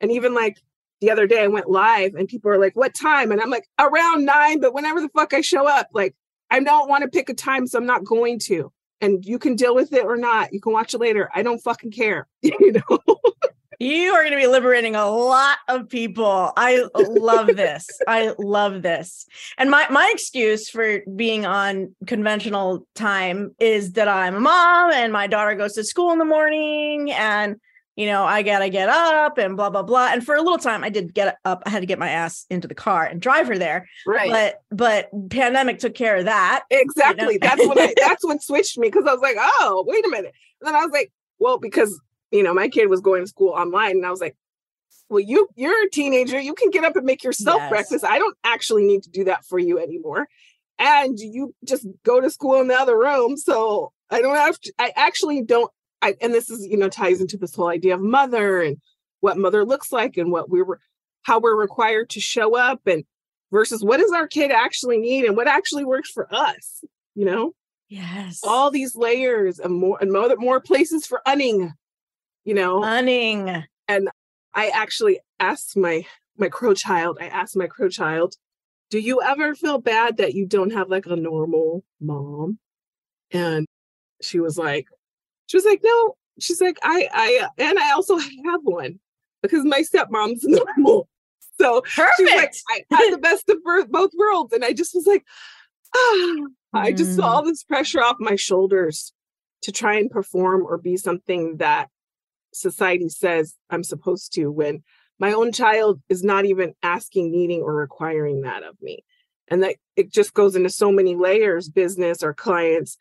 [0.01, 0.59] And even like
[1.01, 3.31] the other day I went live and people are like, what time?
[3.31, 6.14] And I'm like, around nine, but whenever the fuck I show up, like
[6.51, 8.73] I don't want to pick a time, so I'm not going to.
[9.01, 10.53] And you can deal with it or not.
[10.53, 11.30] You can watch it later.
[11.34, 12.26] I don't fucking care.
[12.43, 12.99] you know?
[13.81, 16.53] You are going to be liberating a lot of people.
[16.55, 17.87] I love this.
[18.07, 19.24] I love this.
[19.57, 25.14] And my my excuse for being on conventional time is that I'm a mom and
[25.14, 27.57] my daughter goes to school in the morning and
[27.97, 30.11] you know, I got to get up and blah blah blah.
[30.12, 31.62] And for a little time I did get up.
[31.64, 33.89] I had to get my ass into the car and drive her there.
[34.07, 34.31] right.
[34.31, 36.64] But but pandemic took care of that.
[36.70, 37.39] exactly.
[37.39, 40.35] That's what I that's what switched me because I was like, oh, wait a minute.
[40.61, 41.99] And then I was like, well, because
[42.31, 44.37] you know, my kid was going to school online and I was like,
[45.09, 46.41] well, you you're a teenager.
[46.41, 47.68] You can get up and make yourself Yes.
[47.70, 48.05] breakfast.
[48.05, 50.28] I don't actually need to do that for you anymore.
[50.78, 53.37] and you just go to school in the other room.
[53.37, 55.70] So I don't have to, I actually don't,
[56.01, 58.78] I, and this is, you know, ties into this whole idea of mother and
[59.20, 60.81] what mother looks like and what we were,
[61.22, 63.05] how we're required to show up and
[63.53, 66.83] versus what does our kid actually need and what actually works for us,
[67.14, 67.53] you know?
[67.89, 68.41] Yes.
[68.43, 71.74] All these layers and more and more, more places for unning,
[72.45, 72.82] you know?
[72.82, 73.64] Unning.
[73.88, 74.09] And
[74.55, 76.05] I actually asked my
[76.36, 78.34] my crow child, I asked my crow child,
[78.88, 82.59] do you ever feel bad that you don't have like a normal mom?
[83.30, 83.66] And
[84.22, 84.86] she was like,
[85.47, 86.16] she was like, no.
[86.41, 88.99] She's like, I, I, and I also have one
[89.43, 91.09] because my stepmom's normal.
[91.61, 92.16] So Perfect.
[92.16, 93.59] she's like, I had the best of
[93.91, 94.53] both worlds.
[94.55, 95.24] And I just was like,
[95.95, 96.36] ah,
[96.72, 97.26] I just saw Mm.
[97.26, 99.12] all this pressure off my shoulders
[99.62, 101.91] to try and perform or be something that
[102.53, 104.82] society says I'm supposed to when
[105.18, 109.05] my own child is not even asking, needing, or requiring that of me.
[109.48, 112.96] And that it just goes into so many layers business, or clients,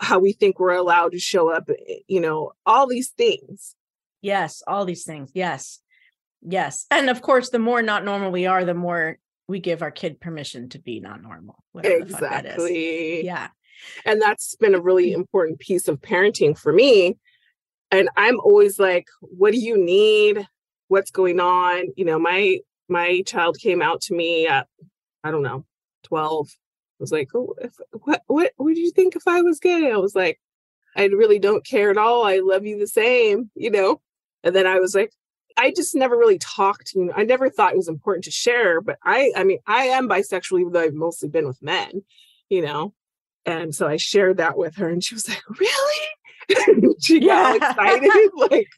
[0.00, 3.76] how we think we're allowed to show up, eh, you know, all these things.
[4.20, 5.30] Yes, all these things.
[5.34, 5.80] Yes.
[6.42, 6.86] Yes.
[6.90, 9.18] And of course, the more not normal we are, the more
[9.48, 11.62] we give our kid permission to be not normal.
[11.72, 12.52] whatever that is.
[12.54, 13.24] Exactly.
[13.24, 13.48] Yeah.
[14.04, 15.14] And that's been a really Mm.
[15.16, 17.16] important piece of parenting for me.
[17.94, 20.46] And I'm always like, what do you need?
[20.88, 21.92] What's going on?
[21.96, 24.66] You know, my my child came out to me at,
[25.22, 25.64] I don't know,
[26.02, 26.48] 12.
[26.48, 26.52] I
[26.98, 29.92] was like, oh, if, what what would you think if I was gay?
[29.92, 30.40] I was like,
[30.96, 32.24] I really don't care at all.
[32.24, 34.00] I love you the same, you know.
[34.42, 35.12] And then I was like,
[35.56, 36.94] I just never really talked.
[36.94, 38.80] You know, I never thought it was important to share.
[38.80, 42.02] But I, I mean, I am bisexual, even though I've mostly been with men,
[42.48, 42.92] you know.
[43.46, 46.08] And so I shared that with her, and she was like, "Really?"
[47.00, 47.70] she got Yeah.
[47.70, 48.68] excited, like,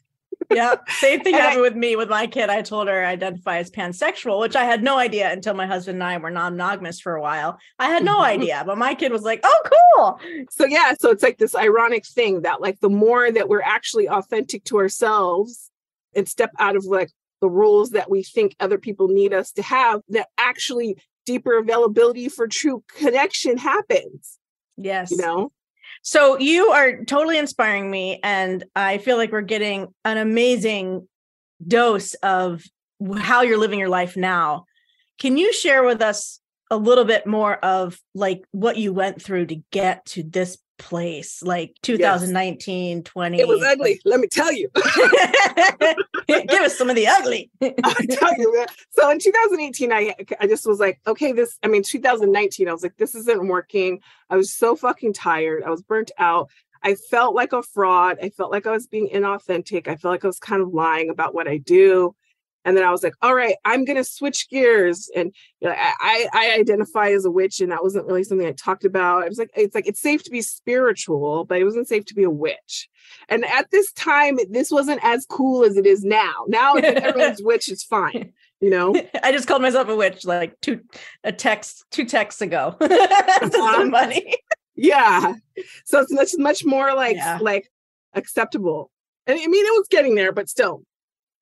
[0.53, 0.75] Yeah.
[0.99, 2.49] Same thing And I- happened with me with my kid.
[2.49, 5.95] I told her I identify as pansexual, which I had no idea until my husband
[5.95, 7.57] and I were non-monogamous for a while.
[7.79, 8.25] I had no Mhm.
[8.25, 9.61] idea, but my kid was like, "Oh,
[9.95, 10.19] cool."
[10.51, 14.07] so yeah so it's like this ironic thing that like the more that we're actually
[14.07, 15.71] authentic to ourselves
[16.15, 17.09] and step out of like
[17.41, 22.29] the rules that we think other people need us to have that actually deeper availability
[22.29, 24.37] for true connection happens
[24.77, 25.09] Yes.
[25.11, 25.51] you know
[26.01, 31.07] So you are totally inspiring me, and I feel like we're getting an amazing
[31.65, 32.63] dose of
[33.17, 34.65] how you're living your life now.
[35.19, 36.39] Can you share with us
[36.69, 41.41] a little bit more of like what you went through to get to this place,
[41.43, 43.39] like 2019, 20?
[43.39, 44.69] it was ugly let me tell you
[46.27, 47.49] Give us some of the ugly.
[47.61, 48.65] I tell you.
[48.91, 51.57] So in 2018, I I just was like, okay, this.
[51.63, 54.01] I mean, 2019, I was like, this isn't working.
[54.29, 55.63] I was so fucking tired.
[55.63, 56.49] I was burnt out.
[56.83, 58.17] I felt like a fraud.
[58.21, 59.87] I felt like I was being inauthentic.
[59.87, 62.15] I felt like I was kind of lying about what I do.
[62.67, 65.09] And then I was like, all right, I'm gonna switch gears.
[65.15, 68.51] And you know, I, I identify as a witch, and that wasn't really something I
[68.51, 69.23] talked about.
[69.23, 72.13] I was like, it's like it's safe to be spiritual, but it wasn't safe to
[72.13, 72.89] be a witch.
[73.29, 76.33] And at this time, this wasn't as cool as it is now.
[76.49, 78.93] Now everyone's witch is fine, you know.
[79.23, 80.81] I just called myself a witch like two
[81.23, 84.17] a text two texts ago to somebody.
[84.27, 84.35] Uh-huh.
[84.75, 85.33] Yeah.
[85.85, 87.39] So it's much much more like Yeah.
[87.41, 87.71] like
[88.13, 88.91] acceptable.
[89.25, 90.83] And I mean, it was getting there, but still.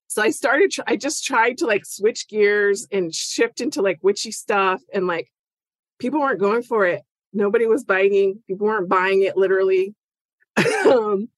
[0.08, 0.74] So I started.
[0.88, 5.32] I just tried to like switch gears and shift into like witchy stuff, and like
[6.00, 7.02] people weren't going for it.
[7.34, 8.42] Nobody was biting.
[8.48, 9.94] People weren't buying it literally.
[10.88, 11.30] um,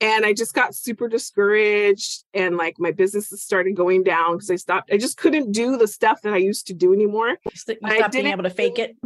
[0.00, 4.56] and I just got super discouraged, and like my businesses started going down because I
[4.56, 4.90] stopped.
[4.92, 7.28] I just couldn't do the stuff that I used to do anymore.
[7.44, 8.96] You st- you I stopped being didn't able to fake it.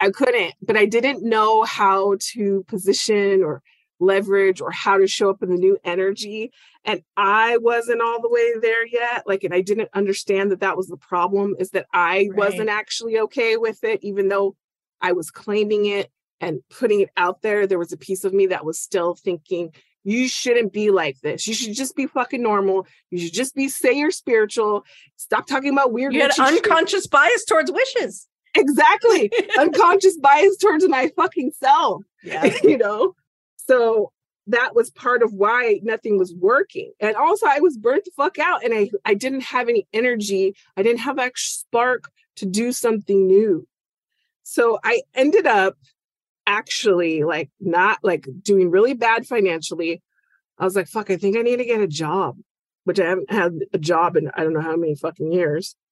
[0.00, 3.62] I couldn't, but I didn't know how to position or
[4.00, 6.50] leverage or how to show up in the new energy.
[6.84, 9.24] And I wasn't all the way there yet.
[9.26, 12.34] Like, and I didn't understand that that was the problem is that I Right.
[12.34, 14.56] wasn't actually okay with it, even though
[15.00, 17.66] I was claiming it and putting it out there.
[17.66, 19.72] There was a piece of me that was still thinking,
[20.02, 21.46] you shouldn't be like this.
[21.46, 22.86] You should just be fucking normal.
[23.10, 24.84] You should just be say you're spiritual.
[25.16, 26.14] Stop talking about weird.
[26.14, 28.26] You had witchy shit." unconscious bias towards wishes.
[28.56, 32.52] exactly unconscious bias towards my fucking self Yeah.
[32.64, 33.14] you know
[33.70, 34.10] so
[34.48, 36.92] that was part of why nothing was working.
[36.98, 40.56] And also i was burnt the fuck out and i i didn't have any energy.
[40.76, 43.66] I didn't have that spark to do something new.
[44.42, 45.76] So i ended up
[46.46, 50.02] actually like not like doing really bad financially.
[50.58, 52.36] I was like fuck i think i need to get a job
[52.84, 55.76] which i haven't had a job in i don't know how many fucking years.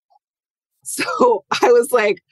[0.85, 2.22] So i was like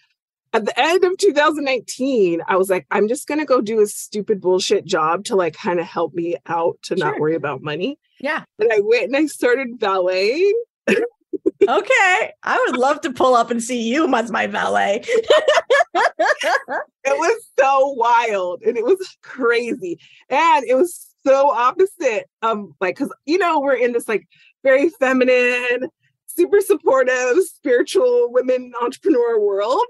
[0.52, 4.40] at the end of 2019, I was like, I'm just gonna go do a stupid
[4.40, 7.98] bullshit job to like kind of help me out to not worry about money.
[8.20, 8.44] Yeah.
[8.58, 10.54] And I went and I started valeting.
[10.88, 12.32] okay.
[12.42, 15.02] I would love to pull up and see you as my valet.
[15.04, 19.98] it was so wild and it was crazy.
[20.30, 24.26] And it was so opposite of like, because, you know, we're in this like
[24.62, 25.90] very feminine,
[26.26, 29.86] super supportive, spiritual women entrepreneur world.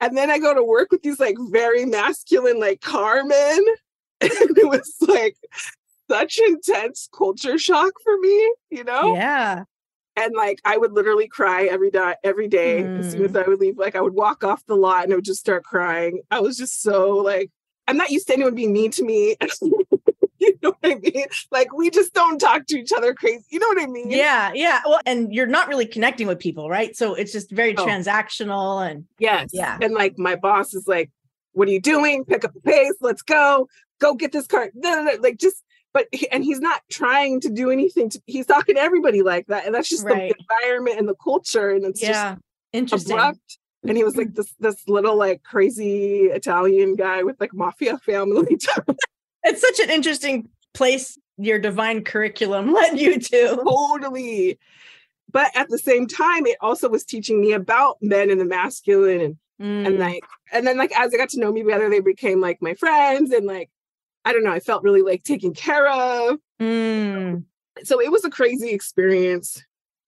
[0.00, 3.64] And then I go to work with these like very masculine, like Carmen.
[4.20, 5.36] And it was like
[6.10, 9.14] such intense culture shock for me, you know?
[9.14, 9.64] Yeah.
[10.16, 13.00] And like I would literally cry every day, every day mm.
[13.00, 13.44] as soon as mm.
[13.44, 13.78] I would leave.
[13.78, 16.20] Like I would walk off the lot and I would just start crying.
[16.30, 17.50] I was just so like,
[17.88, 19.36] I'm not used to anyone being mean to me.
[20.66, 21.26] know what I mean?
[21.50, 23.44] Like we just don't talk to each other crazy.
[23.50, 24.10] You know what I mean?
[24.10, 24.80] Yeah, yeah.
[24.84, 26.96] Well, and you're not really connecting with people, right?
[26.96, 27.86] So it's just very oh.
[27.86, 29.50] transactional and yes.
[29.52, 29.78] Yeah.
[29.80, 31.10] And like my boss is like,
[31.52, 32.24] what are you doing?
[32.24, 32.94] Pick up the pace.
[33.00, 33.68] Let's go.
[33.98, 34.70] Go get this car.
[35.20, 35.62] Like just
[35.96, 39.64] but and he's not trying to do anything to he's talking to everybody like that
[39.64, 40.34] and that's just right.
[40.34, 42.42] the environment and the culture and it's yeah just
[42.74, 43.58] interesting abrupt.
[43.84, 48.58] and he was like this this little like crazy italian guy with like mafia family
[49.44, 50.46] it's such an interesting
[50.76, 54.58] place your divine curriculum led you to totally
[55.32, 59.20] but at the same time it also was teaching me about men and the masculine
[59.20, 59.86] and mm.
[59.86, 60.22] and like
[60.52, 63.32] and then like as i got to know me better they became like my friends
[63.32, 63.70] and like
[64.26, 66.38] I don't know, I felt really like taken care of.
[66.60, 67.44] Mm.
[67.84, 69.62] So it was a crazy experience.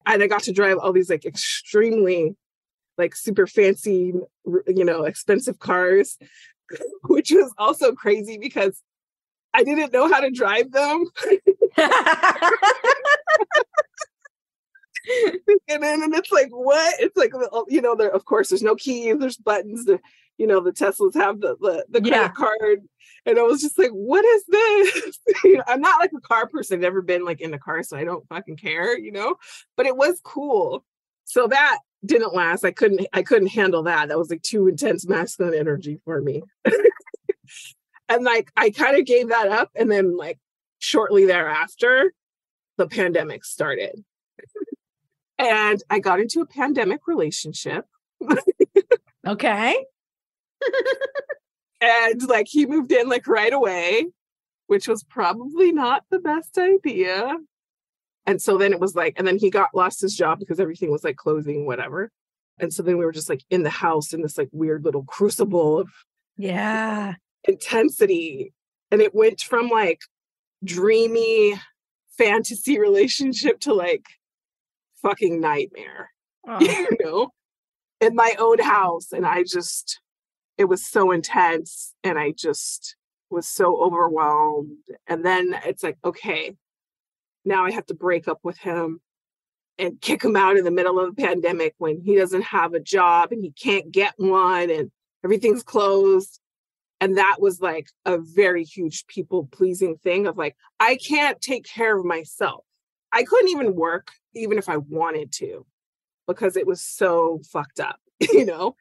[0.07, 2.37] And I got to drive all these like extremely
[2.99, 4.13] like super fancy,
[4.67, 6.19] you know, expensive cars,
[7.05, 8.83] which was also crazy because
[9.55, 11.05] I didn't know how to drive them.
[15.69, 18.63] and then and it's like what it's like oh, you know there of course there's
[18.63, 19.99] no keys there's buttons the
[20.37, 22.29] you know the teslas have the the, the credit yeah.
[22.29, 22.83] card
[23.29, 25.19] and I was just like, what is this?
[25.45, 27.83] you know, I'm not like a car person, I've never been like in a car,
[27.83, 29.37] so I don't fucking care, you know.
[29.77, 30.85] But it was cool.
[31.25, 32.65] So that didn't last.
[32.65, 34.09] I couldn't I couldn't handle that.
[34.09, 36.43] That was like too intense masculine energy for me.
[38.09, 39.71] and like I kind of gave that up.
[39.75, 40.39] And then like
[40.79, 42.13] shortly thereafter,
[42.77, 44.05] the pandemic started.
[45.39, 47.85] and I got into a pandemic relationship.
[49.27, 49.85] okay
[51.81, 54.07] and like he moved in like right away
[54.67, 57.37] which was probably not the best idea
[58.27, 60.91] and so then it was like and then he got lost his job because everything
[60.91, 62.11] was like closing whatever
[62.59, 65.05] and so then we were just like in the house in this like weird little
[65.05, 65.89] crucible of
[66.37, 68.53] yeah intensity
[68.91, 70.01] and it went from like
[70.65, 71.55] dreamy
[72.17, 74.05] fantasy relationship to like
[75.03, 76.11] fucking nightmare
[76.49, 76.61] oh.
[76.61, 77.31] you know
[78.01, 80.01] in my own house and i just
[80.59, 82.97] it was so intense and I just
[83.31, 84.77] was so overwhelmed.
[85.07, 86.57] And then it's like, okay,
[87.45, 89.01] now I have to break up with him
[89.79, 92.81] and kick him out in the middle of a pandemic when he doesn't have a
[92.81, 94.91] job and he can't get one and
[95.25, 96.41] everything's closed.
[97.01, 101.65] And that was like a very huge people pleasing thing of like, I can't take
[101.65, 102.65] care of myself.
[103.13, 105.65] I couldn't even work, even if I wanted to,
[106.27, 108.75] because it was so fucked up, you know?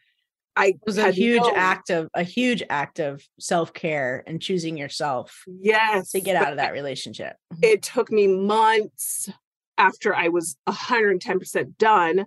[0.58, 4.76] I it was a huge no, act of a huge act of self-care and choosing
[4.76, 5.44] yourself.
[5.46, 6.12] Yes.
[6.12, 7.36] To get out of that relationship.
[7.54, 7.64] Mm-hmm.
[7.64, 9.30] It took me months
[9.78, 12.26] after I was 110% done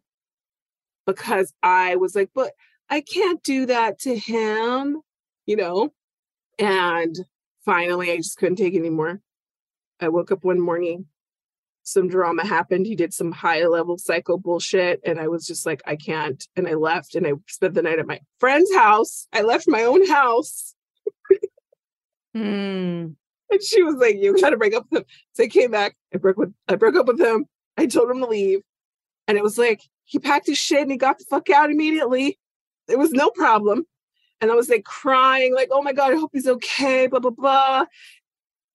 [1.06, 2.52] because I was like, but
[2.88, 5.00] I can't do that to him,
[5.50, 5.92] you know?
[6.58, 7.14] And
[7.64, 9.20] finally I just couldn't take anymore.
[10.00, 11.06] I woke up one morning
[11.82, 12.86] some drama happened.
[12.86, 15.00] He did some high level psycho bullshit.
[15.04, 16.46] And I was just like, I can't.
[16.56, 19.26] And I left and I spent the night at my friend's house.
[19.32, 20.74] I left my own house.
[22.36, 23.14] mm.
[23.52, 25.06] And she was like, You gotta break up with him.
[25.32, 25.96] So I came back.
[26.14, 27.46] I broke with I broke up with him.
[27.76, 28.60] I told him to leave.
[29.26, 32.38] And it was like he packed his shit and he got the fuck out immediately.
[32.86, 33.86] It was no problem.
[34.40, 37.30] And I was like crying, like, oh my God, I hope he's okay, blah, blah,
[37.30, 37.84] blah.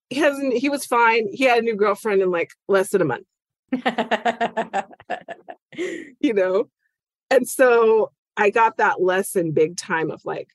[0.10, 1.28] He hasn't he was fine.
[1.32, 3.26] He had a new girlfriend in like less than a month.
[6.22, 6.70] You know?
[7.30, 10.50] And so i got that lesson big time of like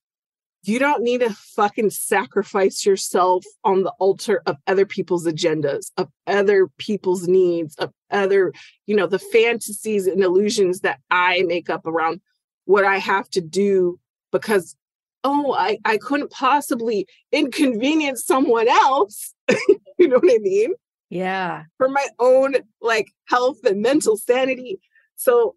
[0.63, 6.09] you don't need to fucking sacrifice yourself on the altar of other people's agendas of
[6.27, 8.53] other people's needs of other
[8.87, 12.21] you know the fantasies and illusions that i make up around
[12.67, 13.99] what i have to do
[14.33, 14.77] because
[15.25, 19.35] oh i i couldn't possibly inconvenience someone else
[20.01, 20.73] you know what I mean?
[21.11, 21.65] Yeah.
[21.77, 24.81] For my own like health and mental sanity.
[25.17, 25.57] So,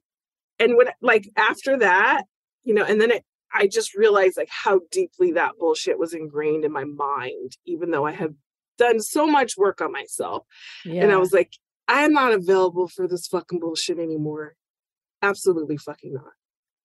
[0.59, 2.23] and when like after that,
[2.63, 6.65] you know, and then it, I just realized like how deeply that bullshit was ingrained
[6.65, 8.35] in my mind, even though I had
[8.77, 10.45] done so much work on myself.
[10.83, 11.03] Yeah.
[11.03, 11.53] And I was like,
[11.87, 14.55] I'm not available for this fucking bullshit anymore.
[15.21, 16.33] absolutely fucking not.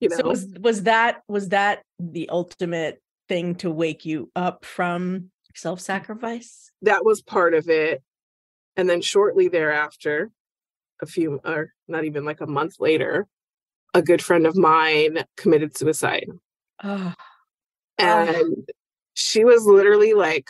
[0.01, 4.65] You know, So was was that was that the ultimate thing to wake you up
[4.65, 6.71] from self-sacrifice?
[6.83, 8.03] that was part of it.
[8.77, 10.31] And then shortly thereafter,
[11.03, 13.27] a few or not even like a month later,
[13.93, 16.29] a good friend of mine committed suicide.
[16.85, 17.13] Oh,
[17.99, 18.69] And
[19.15, 20.49] she was literally like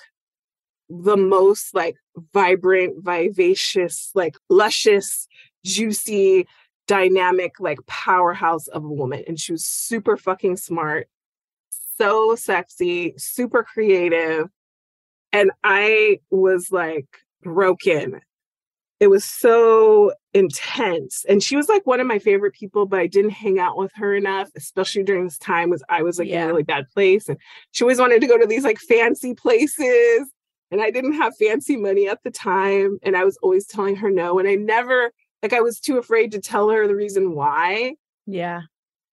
[0.91, 1.97] the most like
[2.35, 5.27] vibrant, vivacious, like luscious,
[5.65, 6.47] juicy,
[6.89, 9.23] dynamic, like powerhouse of a woman.
[9.29, 11.09] And she was super fucking smart,
[11.97, 14.49] so sexy, super creative.
[15.33, 17.07] And I was like
[17.43, 18.21] broken.
[18.99, 21.25] It was so intense.
[21.29, 23.93] And she was like one of my favorite people, but I didn't hang out with
[23.95, 27.29] her enough, especially during this time was I was like in a really bad place.
[27.29, 27.39] And
[27.71, 30.29] she always wanted to go to these like fancy places.
[30.71, 32.99] And I didn't have fancy money at the time.
[33.03, 34.39] And I was always telling her no.
[34.39, 35.13] And I never,
[35.43, 37.95] like, I was too afraid to tell her the reason why.
[38.27, 38.63] yeah.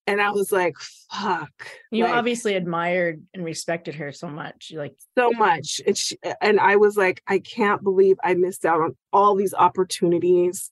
[0.07, 0.75] And I was like,
[1.11, 1.49] fuck.
[1.89, 4.71] You like, obviously admired and respected her so much.
[4.71, 5.81] Like, so much.
[5.85, 9.55] And, she, and I was like, I can't believe I missed out on all these
[9.55, 10.69] opportunities.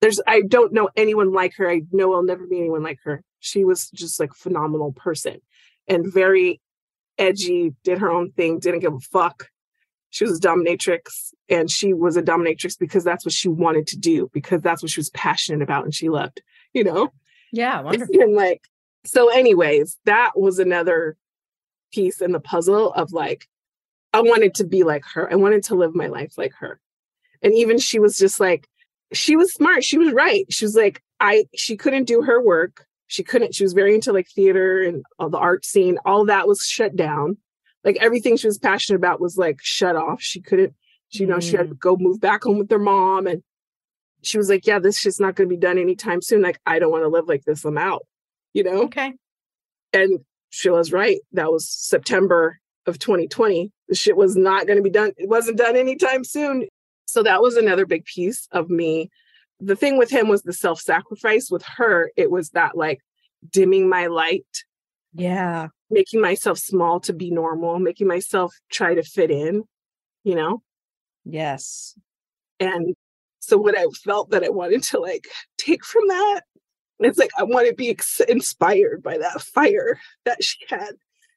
[0.00, 1.68] There's, I don't know anyone like her.
[1.68, 3.24] I know I'll never be anyone like her.
[3.40, 5.40] She was just like phenomenal person
[5.88, 6.60] and very
[7.18, 9.48] edgy, did her own thing, didn't give a fuck.
[10.14, 13.98] She was a dominatrix and she was a dominatrix because that's what she wanted to
[13.98, 16.40] do, because that's what she was passionate about and she loved,
[16.72, 17.10] you know?
[17.52, 18.20] yeah, wonderful.
[18.20, 18.62] and like
[19.04, 21.16] so anyways that was another
[21.92, 23.48] piece in the puzzle of like
[24.12, 25.30] i wanted to be like her.
[25.30, 26.80] I wanted to live my life like her.
[27.42, 28.68] And even she was just like
[29.12, 29.82] she was smart.
[29.82, 30.46] She was right.
[30.48, 32.86] She was like i she couldn't do her work.
[33.08, 35.98] She couldn't she was very into like theater and all the art scene.
[36.04, 37.36] All that was shut down
[37.84, 40.20] like everything she was passionate about was like shut off.
[40.22, 40.74] She couldn't
[41.08, 41.78] she, you know she had to mm.
[41.78, 43.42] go move back home with her mom and
[44.22, 46.42] she was like yeah this shit's not going to be done anytime soon.
[46.42, 47.64] Like i don't want to live like this.
[47.64, 48.06] I'm out
[48.52, 48.82] you know?
[48.84, 49.12] Okay.
[49.92, 50.20] and
[50.50, 51.18] she was right.
[51.32, 55.58] That was september of 2020 the shit was not going to be done it wasn't
[55.58, 56.66] done anytime soon.
[57.06, 59.10] So that was another big piece of me.
[59.60, 61.50] The thing with him was the self-sacrifice.
[61.50, 63.00] With her it was that like
[63.50, 64.46] dimming my light
[65.14, 65.68] Yeah.
[65.90, 69.64] making myself small to be normal making myself try to fit in
[70.24, 70.62] you know
[71.24, 71.94] Yes.
[72.60, 72.94] and
[73.40, 75.26] so what i felt that i wanted to like
[75.58, 76.40] take from that
[77.00, 80.94] it's like i want to be ex- inspired by that fire that she had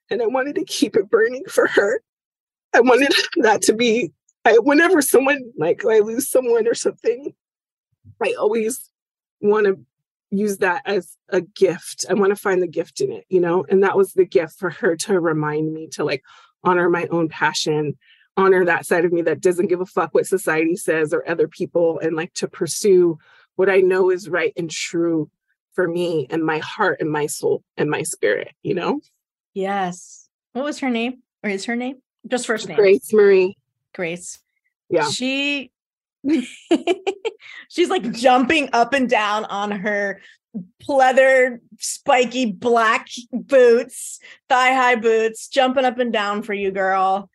[0.10, 2.02] and i wanted to keep it burning for her
[2.74, 4.12] i wanted that to be
[4.46, 7.34] I, whenever someone like i lose someone or something
[8.24, 8.90] i always
[9.42, 9.78] want to
[10.30, 13.66] use that as a gift i want to find the gift in it you know
[13.70, 16.24] and that was the gift for her to remind me to like
[16.64, 17.98] honor my own passion
[18.36, 21.48] honor that side of me that doesn't give a fuck what society says or other
[21.48, 23.18] people and like to pursue
[23.58, 25.30] what I know is right and true
[25.74, 29.02] for me and my heart and my soul and my spirit, you know?
[29.54, 30.30] Yes.
[30.54, 31.24] What was her name?
[31.44, 31.98] Or is her name?
[32.28, 32.78] Just first name.
[32.78, 33.58] Grace Marie.
[33.94, 34.40] Grace.
[34.90, 35.10] Yeah.
[35.10, 35.72] She
[37.70, 40.22] she's like jumping up and down on her
[40.82, 47.30] pleather spiky black boots, thigh high boots, jumping up and down for you, girl.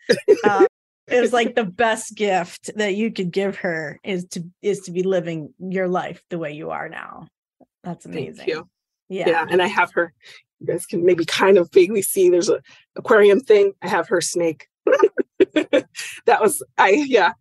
[0.45, 0.67] Uh,
[1.09, 4.91] it was like the best gift that you could give her is to is to
[4.91, 7.27] be living your life the way you are now.
[7.85, 8.37] That's amazing.
[8.37, 8.69] Thank you.
[9.09, 9.29] Yeah.
[9.29, 9.47] Yeah.
[9.51, 10.13] And I have her,
[10.61, 12.63] you guys can maybe kind of vaguely see there's a
[12.97, 13.73] aquarium thing.
[13.83, 14.69] I have her snake.
[15.55, 17.33] that was I yeah.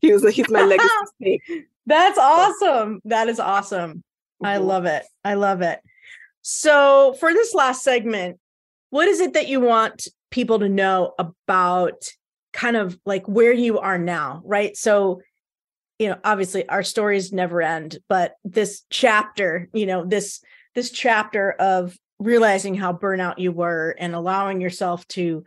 [0.00, 0.88] He was like, he's my legacy
[1.18, 1.42] snake.
[1.86, 3.00] That's awesome.
[3.04, 4.02] That is awesome.
[4.42, 4.66] I Mhm.
[4.66, 5.04] love it.
[5.24, 5.80] I love it.
[6.42, 8.38] So, for this last segment,
[8.90, 12.08] what is it that you want people to know about
[12.52, 14.76] kind of like where you are now, right?
[14.76, 15.20] So,
[15.98, 20.40] you know, obviously our stories never end, but this chapter, you know, this
[20.74, 25.44] this chapter of realizing how burnout you were and allowing yourself to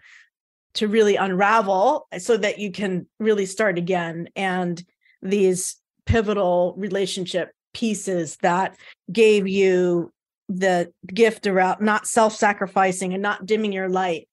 [0.73, 4.29] to really unravel so that you can really start again.
[4.35, 4.83] And
[5.21, 8.75] these pivotal relationship pieces that
[9.11, 10.11] gave you
[10.49, 14.27] the gift around not self-sacrificing and not dimming your light.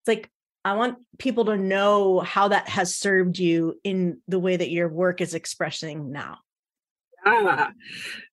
[0.00, 0.30] It's like
[0.64, 4.88] i want people to know how that has served you in the way that your
[4.88, 6.38] work is expressing now.
[7.24, 7.72] Ah,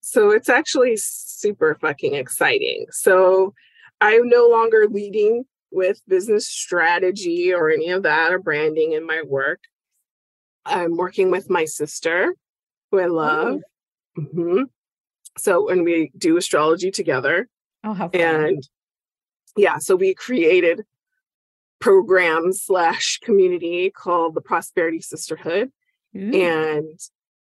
[0.01, 2.85] so it's actually super fucking exciting.
[2.91, 3.53] So
[4.01, 9.21] I'm no longer leading with business strategy or any of that or branding in my
[9.25, 9.61] work.
[10.65, 12.33] I'm working with my sister,
[12.91, 13.61] who I love.
[14.17, 14.65] Mhm.
[15.37, 17.49] So, and we do astrology together.
[17.83, 18.67] oh how And
[19.57, 20.83] yeah, so we created
[21.79, 25.71] program slash community called the Prosperity Sisterhood
[26.35, 26.99] and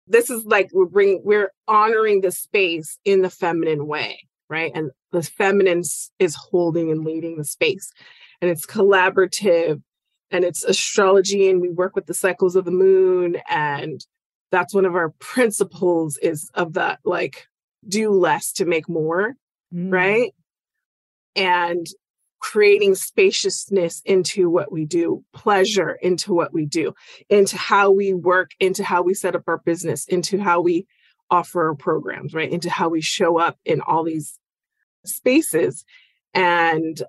[0.07, 4.73] this is like we're bringing we're honoring the space in the feminine way right?
[4.75, 5.83] And the feminine
[6.19, 7.93] is holding and leading the space.
[8.41, 9.83] And it's collaborative
[10.31, 14.05] and it's astrology and we work with the cycles of the moon and
[14.51, 17.47] that's one of our principles is of that like
[17.87, 19.35] do less to make more
[19.75, 19.93] mm.
[19.93, 20.33] right
[21.37, 21.87] and
[22.41, 26.93] creating spaciousness into what we do pleasure into what we do
[27.29, 30.87] into how we work into how we set up our business into how we
[31.31, 34.39] offer programs right into how we show up in all these
[35.05, 35.85] spaces
[36.35, 37.03] and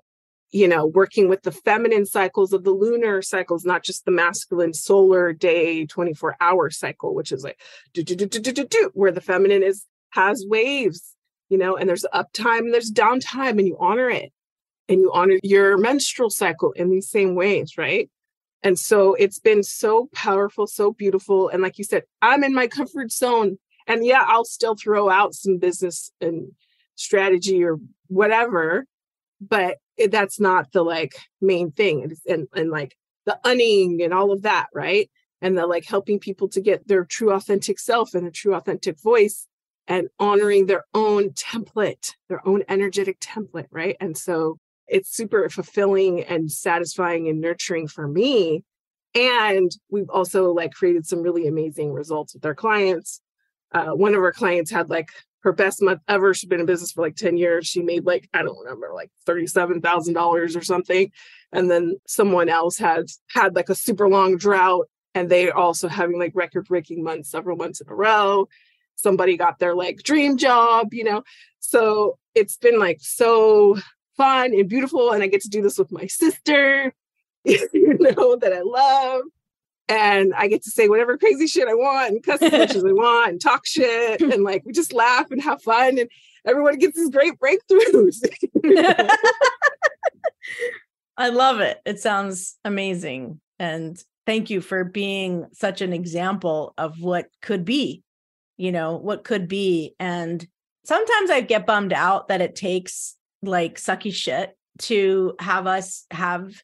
[0.52, 4.74] you know, working with the feminine cycles of the lunar cycles, not just the masculine
[4.74, 7.60] solar day 24 hour cycle, which is like
[7.94, 11.14] do, do, do, do, do, do, do, where the feminine is has waves,
[11.48, 14.32] you know, and there's uptime and there's downtime and you honor it
[14.88, 18.10] and you honor your menstrual cycle in these same ways, right?
[18.62, 21.48] And so it's been so powerful, so beautiful.
[21.48, 23.58] And like you said, I'm in my comfort zone.
[23.90, 26.52] And yeah, I'll still throw out some business and
[26.94, 28.86] strategy or whatever,
[29.40, 29.78] but
[30.10, 32.16] that's not the like main thing.
[32.28, 35.10] And and like the unning and all of that right?
[35.42, 39.00] And the like helping people to get their true authentic self and a true authentic
[39.00, 39.48] voice
[39.88, 43.96] and honoring their own template their own energetic template right?
[43.98, 48.62] And so it's super fulfilling and satisfying and nurturing for me.
[49.16, 53.20] And we've also like created some really amazing results with our clients
[53.72, 55.10] uh, one of our clients had like
[55.40, 56.34] her best month ever.
[56.34, 57.66] She'd been in business for like 10 years.
[57.66, 61.10] She made like, I don't remember, like $37,000 or something.
[61.52, 66.18] And then someone else had had like a super long drought and they also having
[66.18, 68.48] like record breaking months several months in a row.
[68.96, 71.22] Somebody got their like dream job, you know.
[71.58, 73.78] So it's been like so
[74.16, 75.10] fun and beautiful.
[75.12, 76.94] And I get to do this with my sister,
[77.44, 79.22] you know, that I love
[79.90, 82.84] and I get to say whatever crazy shit I want and cuss as much as
[82.84, 86.08] I want and talk shit and like we just laugh and have fun and
[86.46, 88.22] everyone gets these great breakthroughs.
[91.16, 91.80] I love it.
[91.84, 93.40] It sounds amazing.
[93.58, 98.02] And thank you for being such an example of what could be,
[98.56, 99.96] you know, what could be.
[99.98, 100.46] And
[100.84, 106.62] sometimes I get bummed out that it takes like sucky shit to have us have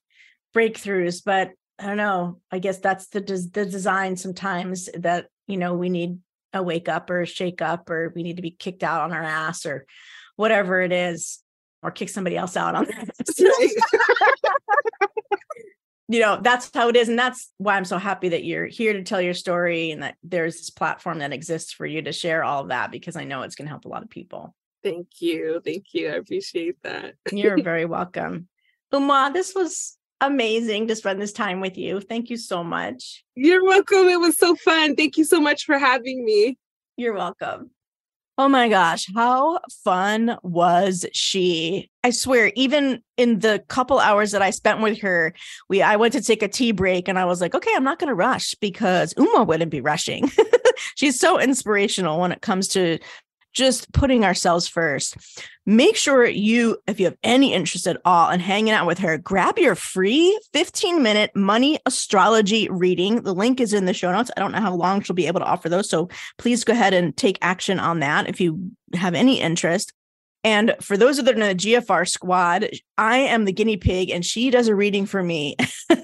[0.54, 2.40] breakthroughs, but I don't know.
[2.50, 6.18] I guess that's the the design sometimes that you know we need
[6.52, 9.12] a wake up or a shake up or we need to be kicked out on
[9.12, 9.86] our ass or
[10.36, 11.42] whatever it is
[11.82, 12.86] or kick somebody else out on
[16.08, 18.92] you know that's how it is and that's why i'm so happy that you're here
[18.92, 22.44] to tell your story and that there's this platform that exists for you to share
[22.44, 24.54] all of that because i know it's going to help a lot of people.
[24.82, 27.14] Thank you thank you i appreciate that.
[27.32, 28.48] You're very welcome.
[28.92, 32.00] Umoh this was amazing to spend this time with you.
[32.00, 33.24] Thank you so much.
[33.34, 34.08] You're welcome.
[34.08, 34.96] It was so fun.
[34.96, 36.58] Thank you so much for having me.
[36.96, 37.70] You're welcome.
[38.38, 41.90] Oh my gosh, how fun was she?
[42.04, 45.32] I swear, even in the couple hours that I spent with her,
[45.70, 47.98] we I went to take a tea break and I was like, okay, I'm not
[47.98, 50.30] going to rush because Umoh wouldn't be rushing.
[50.96, 52.98] She's so inspirational when it comes to
[53.56, 55.16] just putting ourselves first.
[55.64, 59.16] Make sure you, if you have any interest at all in hanging out with her,
[59.16, 63.22] grab your free 15 minute money astrology reading.
[63.22, 64.30] The link is in the show notes.
[64.36, 65.88] I don't know how long she'll be able to offer those.
[65.88, 69.94] So please go ahead and take action on that if you have any interest.
[70.46, 74.24] And for those that are in the GFR squad, I am the guinea pig and
[74.24, 75.56] she does a reading for me.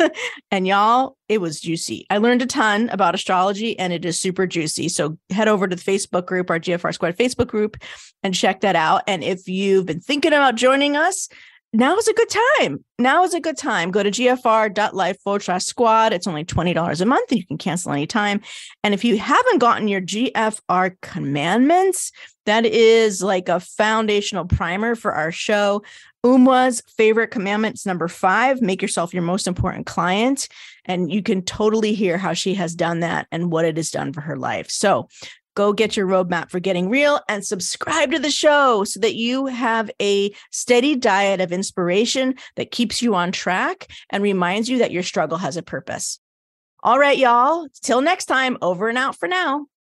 [0.50, 2.06] and y'all, it was juicy.
[2.10, 4.88] I learned a ton about astrology and it is super juicy.
[4.88, 7.76] So head over to the Facebook group, our GFR squad Facebook group,
[8.24, 9.02] and check that out.
[9.06, 11.28] And if you've been thinking about joining us,
[11.72, 12.28] now is a good
[12.58, 12.84] time.
[12.98, 13.92] Now is a good time.
[13.92, 16.12] Go to gfr.life forward squad.
[16.12, 18.40] It's only $20 a month and you can cancel anytime.
[18.82, 22.10] And if you haven't gotten your GFR commandments,
[22.46, 25.82] that is like a foundational primer for our show.
[26.24, 30.48] Umoh's favorite commandments number five make yourself your most important client.
[30.84, 34.12] And you can totally hear how she has done that and what it has done
[34.12, 34.70] for her life.
[34.70, 35.08] So
[35.54, 39.46] go get your roadmap for getting real and subscribe to the show so that you
[39.46, 44.92] have a steady diet of inspiration that keeps you on track and reminds you that
[44.92, 46.18] your struggle has a purpose.
[46.82, 47.68] All right, y'all.
[47.82, 49.66] Till next time, over and out for now.